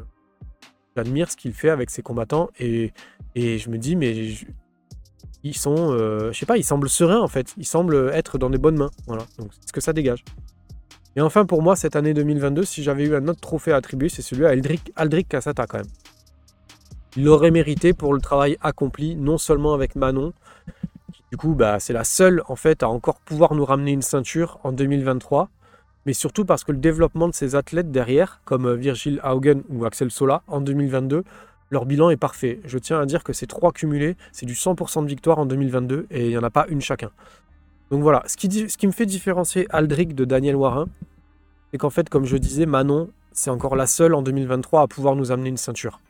j'admire 0.96 1.30
ce 1.30 1.36
qu'il 1.36 1.52
fait 1.52 1.70
avec 1.70 1.88
ses 1.88 2.02
combattants 2.02 2.48
et, 2.58 2.92
et 3.36 3.58
je 3.58 3.70
me 3.70 3.78
dis, 3.78 3.94
mais 3.94 4.34
ils 5.44 5.56
sont, 5.56 5.92
euh, 5.92 6.32
je 6.32 6.38
sais 6.38 6.46
pas, 6.46 6.58
ils 6.58 6.64
semblent 6.64 6.88
sereins 6.88 7.20
en 7.20 7.28
fait. 7.28 7.54
Ils 7.58 7.66
semblent 7.66 8.10
être 8.12 8.38
dans 8.38 8.50
des 8.50 8.58
bonnes 8.58 8.76
mains. 8.76 8.90
Voilà, 9.06 9.24
donc 9.38 9.50
c'est 9.52 9.68
ce 9.68 9.72
que 9.72 9.80
ça 9.80 9.92
dégage. 9.92 10.24
Et 11.14 11.20
enfin, 11.20 11.44
pour 11.44 11.62
moi, 11.62 11.76
cette 11.76 11.94
année 11.94 12.14
2022, 12.14 12.64
si 12.64 12.82
j'avais 12.82 13.04
eu 13.04 13.14
un 13.14 13.28
autre 13.28 13.40
trophée 13.40 13.72
à 13.72 13.76
attribuer, 13.76 14.08
c'est 14.08 14.22
celui 14.22 14.46
à 14.46 14.50
Aldric, 14.50 14.92
Aldric 14.96 15.28
Cassata 15.28 15.66
quand 15.66 15.78
même. 15.78 15.86
Il 17.16 17.24
l'aurait 17.24 17.50
mérité 17.50 17.92
pour 17.92 18.14
le 18.14 18.20
travail 18.20 18.56
accompli, 18.60 19.16
non 19.16 19.38
seulement 19.38 19.74
avec 19.74 19.96
Manon, 19.96 20.32
qui 21.12 21.22
du 21.30 21.36
coup, 21.36 21.54
bah, 21.54 21.80
c'est 21.80 21.92
la 21.92 22.04
seule 22.04 22.42
en 22.48 22.56
fait 22.56 22.82
à 22.82 22.88
encore 22.88 23.20
pouvoir 23.20 23.54
nous 23.54 23.64
ramener 23.64 23.92
une 23.92 24.02
ceinture 24.02 24.58
en 24.62 24.72
2023, 24.72 25.48
mais 26.06 26.12
surtout 26.12 26.44
parce 26.44 26.64
que 26.64 26.72
le 26.72 26.78
développement 26.78 27.28
de 27.28 27.34
ces 27.34 27.54
athlètes 27.56 27.90
derrière, 27.90 28.40
comme 28.44 28.66
euh, 28.66 28.74
Virgil 28.74 29.20
Haugen 29.24 29.62
ou 29.68 29.84
Axel 29.84 30.10
Sola 30.10 30.42
en 30.46 30.60
2022, 30.60 31.24
leur 31.70 31.86
bilan 31.86 32.10
est 32.10 32.16
parfait. 32.16 32.60
Je 32.64 32.78
tiens 32.78 33.00
à 33.00 33.06
dire 33.06 33.22
que 33.22 33.32
ces 33.32 33.46
trois 33.46 33.72
cumulés, 33.72 34.16
c'est 34.32 34.46
du 34.46 34.54
100% 34.54 35.04
de 35.04 35.08
victoire 35.08 35.38
en 35.38 35.46
2022 35.46 36.06
et 36.10 36.26
il 36.26 36.28
n'y 36.30 36.38
en 36.38 36.42
a 36.42 36.50
pas 36.50 36.66
une 36.68 36.80
chacun. 36.80 37.10
Donc 37.90 38.02
voilà, 38.02 38.22
ce 38.26 38.36
qui, 38.36 38.86
me 38.86 38.92
fait 38.92 39.06
différencier 39.06 39.66
Aldric 39.70 40.14
de 40.14 40.24
Daniel 40.24 40.56
Warin, 40.56 40.86
c'est 41.70 41.78
qu'en 41.78 41.90
fait, 41.90 42.08
comme 42.08 42.24
je 42.24 42.36
disais, 42.36 42.66
Manon, 42.66 43.10
c'est 43.32 43.50
encore 43.50 43.76
la 43.76 43.86
seule 43.86 44.14
en 44.14 44.22
2023 44.22 44.82
à 44.82 44.86
pouvoir 44.86 45.16
nous 45.16 45.32
amener 45.32 45.48
une 45.48 45.56
ceinture. 45.56 46.00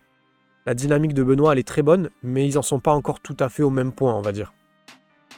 La 0.67 0.75
dynamique 0.75 1.15
de 1.15 1.23
Benoît, 1.23 1.53
elle 1.53 1.59
est 1.59 1.67
très 1.67 1.83
bonne, 1.83 2.11
mais 2.23 2.47
ils 2.47 2.55
n'en 2.55 2.63
sont 2.63 2.81
pas 2.81 2.93
encore 2.93 3.21
tout 3.21 3.37
à 3.41 3.49
fait 3.49 3.63
au 3.63 3.71
même 3.71 3.93
point, 3.93 4.15
on 4.15 4.21
va 4.21 4.33
dire. 4.33 4.53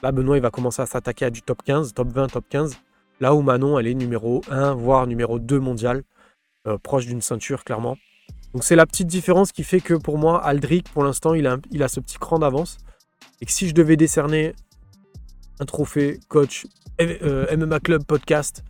Là, 0.03 0.11
Benoît, 0.11 0.37
il 0.37 0.43
va 0.43 0.51
commencer 0.51 0.83
à 0.83 0.87
s'attaquer 0.87 1.27
à 1.27 1.31
du 1.31 1.43
top 1.43 1.63
15, 1.63 1.95
top 1.95 2.09
20, 2.09 2.27
top 2.29 2.45
15. 2.49 2.77
Là 3.21 3.35
où 3.35 3.43
Manon, 3.43 3.79
elle 3.79 3.87
est 3.87 3.95
numéro 3.95 4.43
1, 4.51 4.75
voire 4.75 5.07
numéro 5.07 5.39
2 5.39 5.61
mondial, 5.61 6.03
euh, 6.67 6.77
proche 6.77 7.07
d'une 7.07 7.21
ceinture, 7.21 7.63
clairement. 7.63 7.97
Donc 8.53 8.65
c'est 8.65 8.75
la 8.75 8.85
petite 8.85 9.07
différence 9.07 9.53
qui 9.53 9.63
fait 9.63 9.81
que 9.81 9.95
pour 9.95 10.19
moi, 10.19 10.45
Aldric, 10.45 10.91
pour 10.93 11.05
l'instant, 11.05 11.35
il 11.35 11.47
a, 11.47 11.59
ce 11.89 12.01
petit 12.01 12.19
cran 12.19 12.41
d'avance. 12.41 12.79
Et 13.41 13.47
que 13.47 13.53
si 13.53 13.69
je 13.69 13.75
devais 13.75 13.97
décerner 13.97 14.55
un 15.61 15.65
trophée 15.65 16.19
coach 16.29 16.67
euh, 17.01 17.57
MMA 17.57 17.79
Club 17.79 18.05
podcast, 18.05 18.65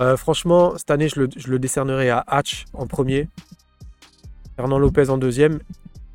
euh, 0.00 0.16
franchement, 0.16 0.78
cette 0.78 0.90
année, 0.92 1.08
je 1.08 1.20
le, 1.20 1.28
je 1.36 1.48
le 1.48 1.58
décernerai 1.58 2.10
à 2.10 2.24
Hatch 2.28 2.64
en 2.72 2.86
premier, 2.86 3.28
Fernand 4.56 4.78
Lopez 4.78 5.10
en 5.10 5.18
deuxième. 5.18 5.58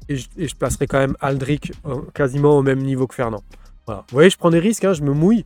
Et 0.08 0.16
je, 0.16 0.56
placerai 0.56 0.88
quand 0.88 0.98
même 0.98 1.16
Aldric 1.20 1.72
euh, 1.86 2.02
quasiment 2.16 2.58
au 2.58 2.64
même 2.64 2.80
niveau 2.80 3.06
que 3.06 3.14
Fernand. 3.14 3.44
Vous 3.88 3.96
voyez, 4.12 4.30
je 4.30 4.38
prends 4.38 4.50
des 4.50 4.60
risques, 4.60 4.86
hein, 4.86 4.94
je 4.94 5.04
me 5.04 5.14
mouille. 5.14 5.46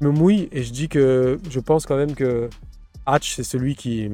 Je 0.00 0.06
me 0.06 0.12
mouille 0.12 0.48
et 0.52 0.62
je 0.62 0.72
dis 0.72 0.88
que 0.88 1.38
je 1.48 1.60
pense 1.60 1.86
quand 1.86 1.96
même 1.96 2.14
que 2.14 2.48
Hatch, 3.06 3.34
c'est 3.34 3.44
celui 3.44 3.74
qui. 3.74 4.10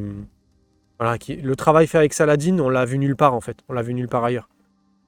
Voilà, 0.99 1.17
qui, 1.17 1.37
le 1.37 1.57
travail 1.57 1.87
fait 1.87 1.99
avec 1.99 2.13
Saladin, 2.13 2.59
on 2.59 2.69
l'a 2.69 2.85
vu 2.85 2.99
nulle 2.99 3.17
part 3.17 3.35
en 3.35 3.41
fait. 3.41 3.59
On 3.69 3.73
l'a 3.73 3.83
vu 3.83 3.95
nulle 3.95 4.09
part 4.09 4.25
ailleurs. 4.25 4.49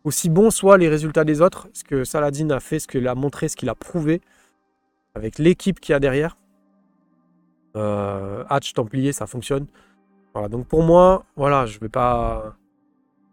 Aussi 0.05 0.31
bon 0.31 0.51
soient 0.51 0.79
les 0.79 0.89
résultats 0.89 1.25
des 1.25 1.43
autres, 1.43 1.69
ce 1.75 1.85
que 1.85 2.05
Saladin 2.05 2.51
a 2.51 2.61
fait, 2.61 2.79
ce 2.79 2.87
qu'il 2.87 3.07
a 3.09 3.15
montré, 3.15 3.49
ce 3.49 3.57
qu'il 3.57 3.69
a 3.69 3.75
prouvé, 3.75 4.23
avec 5.15 5.39
l'équipe 5.39 5.81
qu'il 5.81 5.93
y 5.93 5.97
a 5.97 6.01
derrière. 6.01 6.37
Euh, 7.77 8.45
Hatch, 8.49 8.73
Templier, 8.73 9.13
ça 9.13 9.27
fonctionne. 9.27 9.67
Voilà, 10.33 10.49
donc 10.49 10.67
pour 10.67 10.83
moi, 10.83 11.25
voilà, 11.37 11.67
je 11.67 11.79
vais 11.81 11.89
pas 11.89 12.57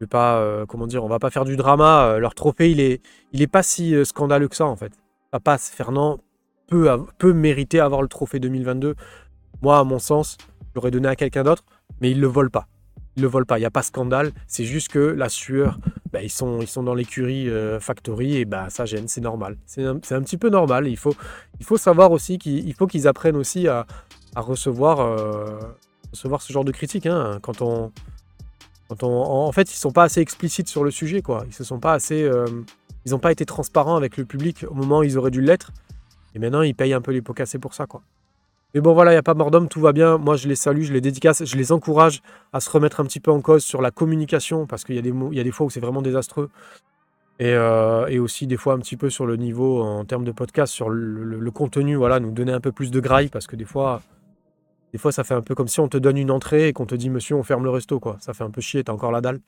pas, 0.06 0.38
euh, 0.38 0.66
comment 0.66 0.86
dire, 0.86 1.04
on 1.04 1.08
va 1.08 1.20
pas 1.20 1.30
faire 1.30 1.46
du 1.46 1.56
drama. 1.56 2.06
Euh, 2.06 2.20
leur 2.20 2.36
trophée, 2.36 2.72
il 2.72 2.80
est, 2.80 3.02
il 3.32 3.42
est 3.42 3.48
pas 3.48 3.64
si 3.64 3.96
euh, 3.96 4.06
scandaleux 4.06 4.48
que 4.48 4.56
ça 4.56 4.66
en 4.66 4.76
fait. 4.76 4.94
Ça 5.34 5.40
passe. 5.40 5.70
Fernand 5.70 6.20
peut, 6.68 6.90
peut 7.18 7.34
mériter 7.34 7.80
avoir 7.80 8.02
le 8.02 8.08
trophée 8.08 8.40
2022. 8.40 8.96
Moi, 9.62 9.80
à 9.80 9.84
mon 9.84 10.00
sens, 10.00 10.38
j'aurais 10.76 10.92
donné 10.92 11.08
à 11.08 11.16
quelqu'un 11.16 11.44
d'autre, 11.44 11.64
mais 12.00 12.12
il 12.12 12.22
le 12.22 12.28
vole 12.28 12.52
pas. 12.52 12.68
Il 13.16 13.24
le 13.24 13.28
vole 13.28 13.46
pas. 13.46 13.58
Il 13.58 13.62
n'y 13.62 13.66
a 13.66 13.72
pas 13.72 13.82
scandale. 13.82 14.32
C'est 14.46 14.66
juste 14.66 14.90
que 14.90 15.00
la 15.00 15.30
sueur, 15.30 15.80
bah, 16.14 16.22
ils, 16.22 16.30
sont, 16.30 16.60
dans 16.84 16.94
l'écurie 16.94 17.50
Factory 17.80 18.38
et 18.38 18.46
bah, 18.46 18.70
ça 18.70 18.86
gêne. 18.86 19.08
C'est 19.08 19.22
normal. 19.22 19.58
C'est 19.66 19.84
un, 19.84 19.98
petit 19.98 20.38
peu 20.38 20.50
normal. 20.50 20.88
Il 20.88 20.98
faut, 20.98 21.16
savoir 21.78 22.12
aussi 22.12 22.38
qu'il 22.38 22.72
faut 22.76 22.86
qu'ils 22.86 23.08
apprennent 23.08 23.36
aussi 23.36 23.68
à, 23.68 23.88
recevoir, 24.36 25.18
ce 26.14 26.54
genre 26.54 26.64
de 26.64 26.72
critiques. 26.72 27.08
Hein. 27.08 27.40
Quand 27.42 27.64
on 27.64 27.92
en 28.90 29.52
fait, 29.52 29.72
ils 29.72 29.78
sont 29.78 29.92
pas 29.92 30.04
assez 30.04 30.22
explicites 30.22 30.70
sur 30.70 30.84
le 30.84 30.92
sujet, 30.92 31.22
quoi. 31.22 31.44
Ils 31.48 31.54
se 31.54 31.64
sont 31.64 31.80
pas 31.80 31.94
assez, 31.94 32.24
euh, 32.24 32.46
ils 33.06 33.12
n'ont 33.12 33.20
pas 33.20 33.32
été 33.32 33.46
transparents 33.46 33.96
avec 33.96 34.18
le 34.18 34.26
public 34.26 34.66
au 34.70 34.74
moment 34.74 35.00
où 35.00 35.04
ils 35.04 35.18
auraient 35.18 35.32
dû 35.32 35.42
l'être. 35.42 35.72
Et 36.36 36.40
maintenant, 36.40 36.62
ils 36.62 36.76
payent 36.76 36.94
un 36.94 37.02
peu 37.02 37.12
les 37.12 37.22
pots 37.22 37.34
cassés 37.34 37.60
pour 37.60 37.74
ça, 37.74 37.86
quoi. 37.86 38.02
Mais 38.74 38.82
bon, 38.82 38.94
voilà, 38.94 39.12
il 39.12 39.16
n'y 39.16 39.20
a 39.20 39.24
pas 39.24 39.34
mort 39.34 39.50
d'homme, 39.50 39.70
tout 39.70 39.80
va 39.80 39.94
bien. 39.94 40.18
Moi, 40.18 40.36
je 40.36 40.48
les 40.48 40.56
salue, 40.56 40.84
je 40.84 40.94
les 40.94 41.02
dédicace, 41.02 41.44
je 41.44 41.58
les 41.58 41.72
encourage 41.72 42.22
à 42.54 42.60
se 42.60 42.70
remettre 42.70 43.00
un 43.00 43.06
petit 43.06 43.20
peu 43.20 43.32
en 43.32 43.42
cause 43.42 43.64
sur 43.64 43.82
la 43.82 43.92
communication, 43.92 44.68
parce 44.68 44.84
qu'il 44.84 44.96
y, 44.96 45.00
a 45.00 45.02
des 45.02 45.14
y 45.32 45.40
a 45.40 45.44
des 45.44 45.52
fois 45.52 45.66
où 45.66 45.70
c'est 45.70 45.80
vraiment 45.80 46.02
désastreux. 46.02 46.50
Et, 47.40 47.54
euh, 47.54 48.08
et, 48.08 48.20
aussi 48.20 48.48
des 48.48 48.58
fois 48.58 48.74
un 48.74 48.80
petit 48.80 48.98
peu 48.98 49.10
sur 49.12 49.26
le 49.28 49.36
niveau 49.36 49.84
en 49.84 50.06
termes 50.06 50.26
de 50.26 50.32
podcast, 50.32 50.74
sur 50.74 50.90
le, 50.90 51.24
le 51.24 51.52
contenu, 51.52 51.96
voilà, 51.96 52.20
nous 52.20 52.32
donner 52.32 52.52
un 52.52 52.60
peu 52.60 52.72
plus 52.72 52.92
de 52.92 53.00
graille, 53.00 53.30
parce 53.30 53.48
que 53.48 53.56
des 53.56 53.66
fois, 53.66 54.02
des 54.98 55.00
fois, 55.00 55.12
ça 55.12 55.24
fait 55.24 55.36
un 55.36 55.44
peu 55.44 55.54
comme 55.54 55.68
si 55.68 55.80
on 55.80 55.88
te 55.88 55.98
donne 55.98 56.18
une 56.18 56.32
entrée 56.32 56.70
et 56.70 56.74
qu'on 56.74 56.88
te 56.88 56.96
dit, 56.96 57.12
monsieur, 57.12 57.36
on 57.36 57.44
ferme 57.44 57.64
le 57.64 57.70
resto, 57.70 58.00
quoi. 58.00 58.18
Ça 58.20 58.34
fait 58.34 58.44
un 58.44 58.50
peu 58.50 58.62
chier, 58.62 58.84
t'as 58.84 58.94
encore 58.94 59.12
la 59.12 59.22
dalle. 59.22 59.42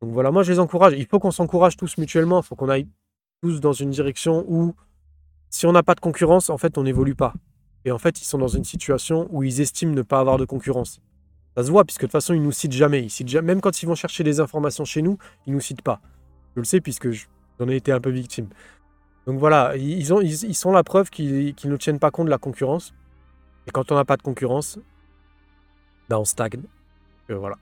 Donc 0.00 0.10
voilà, 0.10 0.30
moi, 0.30 0.42
je 0.42 0.52
les 0.52 0.58
encourage. 0.58 0.94
Il 0.96 1.04
faut 1.04 1.18
qu'on 1.18 1.32
s'encourage 1.32 1.76
tous 1.76 1.98
mutuellement. 1.98 2.40
Il 2.40 2.46
faut 2.46 2.56
qu'on 2.56 2.70
aille 2.70 2.88
tous 3.42 3.60
dans 3.60 3.74
une 3.74 3.90
direction 3.90 4.42
où, 4.48 4.74
si 5.50 5.66
on 5.66 5.72
n'a 5.72 5.82
pas 5.82 5.94
de 5.94 6.00
concurrence, 6.00 6.48
en 6.48 6.56
fait, 6.56 6.78
on 6.78 6.84
n'évolue 6.84 7.14
pas. 7.14 7.34
Et 7.84 7.90
en 7.90 7.98
fait, 7.98 8.22
ils 8.22 8.24
sont 8.24 8.38
dans 8.38 8.48
une 8.48 8.64
situation 8.64 9.28
où 9.32 9.42
ils 9.42 9.60
estiment 9.60 9.92
ne 9.92 10.00
pas 10.00 10.18
avoir 10.18 10.38
de 10.38 10.46
concurrence. 10.46 11.02
Ça 11.58 11.62
se 11.62 11.70
voit, 11.70 11.84
puisque 11.84 12.00
de 12.00 12.06
toute 12.06 12.12
façon, 12.12 12.32
ils 12.32 12.42
nous 12.42 12.50
citent 12.50 12.72
jamais. 12.72 13.02
Ils 13.02 13.10
citent. 13.10 13.34
Même 13.34 13.60
quand 13.60 13.82
ils 13.82 13.86
vont 13.86 13.94
chercher 13.94 14.24
des 14.24 14.40
informations 14.40 14.86
chez 14.86 15.02
nous, 15.02 15.18
ils 15.46 15.52
nous 15.52 15.60
citent 15.60 15.82
pas. 15.82 16.00
Je 16.56 16.60
le 16.60 16.64
sais, 16.64 16.80
puisque 16.80 17.10
j'en 17.10 17.68
ai 17.68 17.76
été 17.76 17.92
un 17.92 18.00
peu 18.00 18.08
victime. 18.08 18.48
Donc 19.26 19.38
voilà, 19.38 19.76
ils, 19.76 20.14
ont, 20.14 20.22
ils, 20.22 20.54
sont 20.54 20.72
la 20.72 20.84
preuve 20.84 21.10
qu'ils 21.10 21.54
ne 21.64 21.76
tiennent 21.76 21.98
pas 21.98 22.10
compte 22.10 22.24
de 22.24 22.30
la 22.30 22.38
concurrence. 22.38 22.94
Et 23.66 23.70
quand 23.70 23.90
on 23.92 23.94
n'a 23.94 24.04
pas 24.04 24.16
de 24.16 24.22
concurrence, 24.22 24.78
ben 26.08 26.18
on 26.18 26.24
stagne. 26.24 26.62
Euh, 27.30 27.36
voilà. 27.36 27.56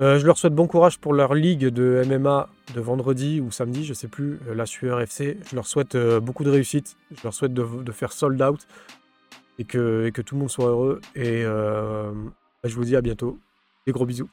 Euh, 0.00 0.18
je 0.18 0.26
leur 0.26 0.38
souhaite 0.38 0.54
bon 0.54 0.68
courage 0.68 0.98
pour 0.98 1.12
leur 1.12 1.34
ligue 1.34 1.66
de 1.66 2.04
MMA 2.06 2.48
de 2.74 2.80
vendredi 2.80 3.40
ou 3.40 3.50
samedi, 3.50 3.84
je 3.84 3.94
sais 3.94 4.06
plus, 4.06 4.38
euh, 4.46 4.54
la 4.54 4.66
Sueur 4.66 5.00
FC. 5.00 5.38
Je 5.50 5.56
leur 5.56 5.66
souhaite 5.66 5.96
beaucoup 5.96 6.44
de 6.44 6.50
réussite. 6.50 6.96
Je 7.10 7.22
leur 7.24 7.34
souhaite 7.34 7.54
de, 7.54 7.92
faire 7.92 8.12
sold 8.12 8.40
out 8.40 8.66
et 9.58 9.64
que, 9.64 10.06
et 10.06 10.12
que, 10.12 10.22
tout 10.22 10.36
le 10.36 10.40
monde 10.40 10.50
soit 10.50 10.68
heureux. 10.68 11.00
Et 11.16 11.44
ben, 11.44 12.32
je 12.64 12.74
vous 12.74 12.84
dis 12.84 12.96
à 12.96 13.00
bientôt. 13.00 13.38
Des 13.86 13.92
gros 13.92 14.06
bisous. 14.06 14.28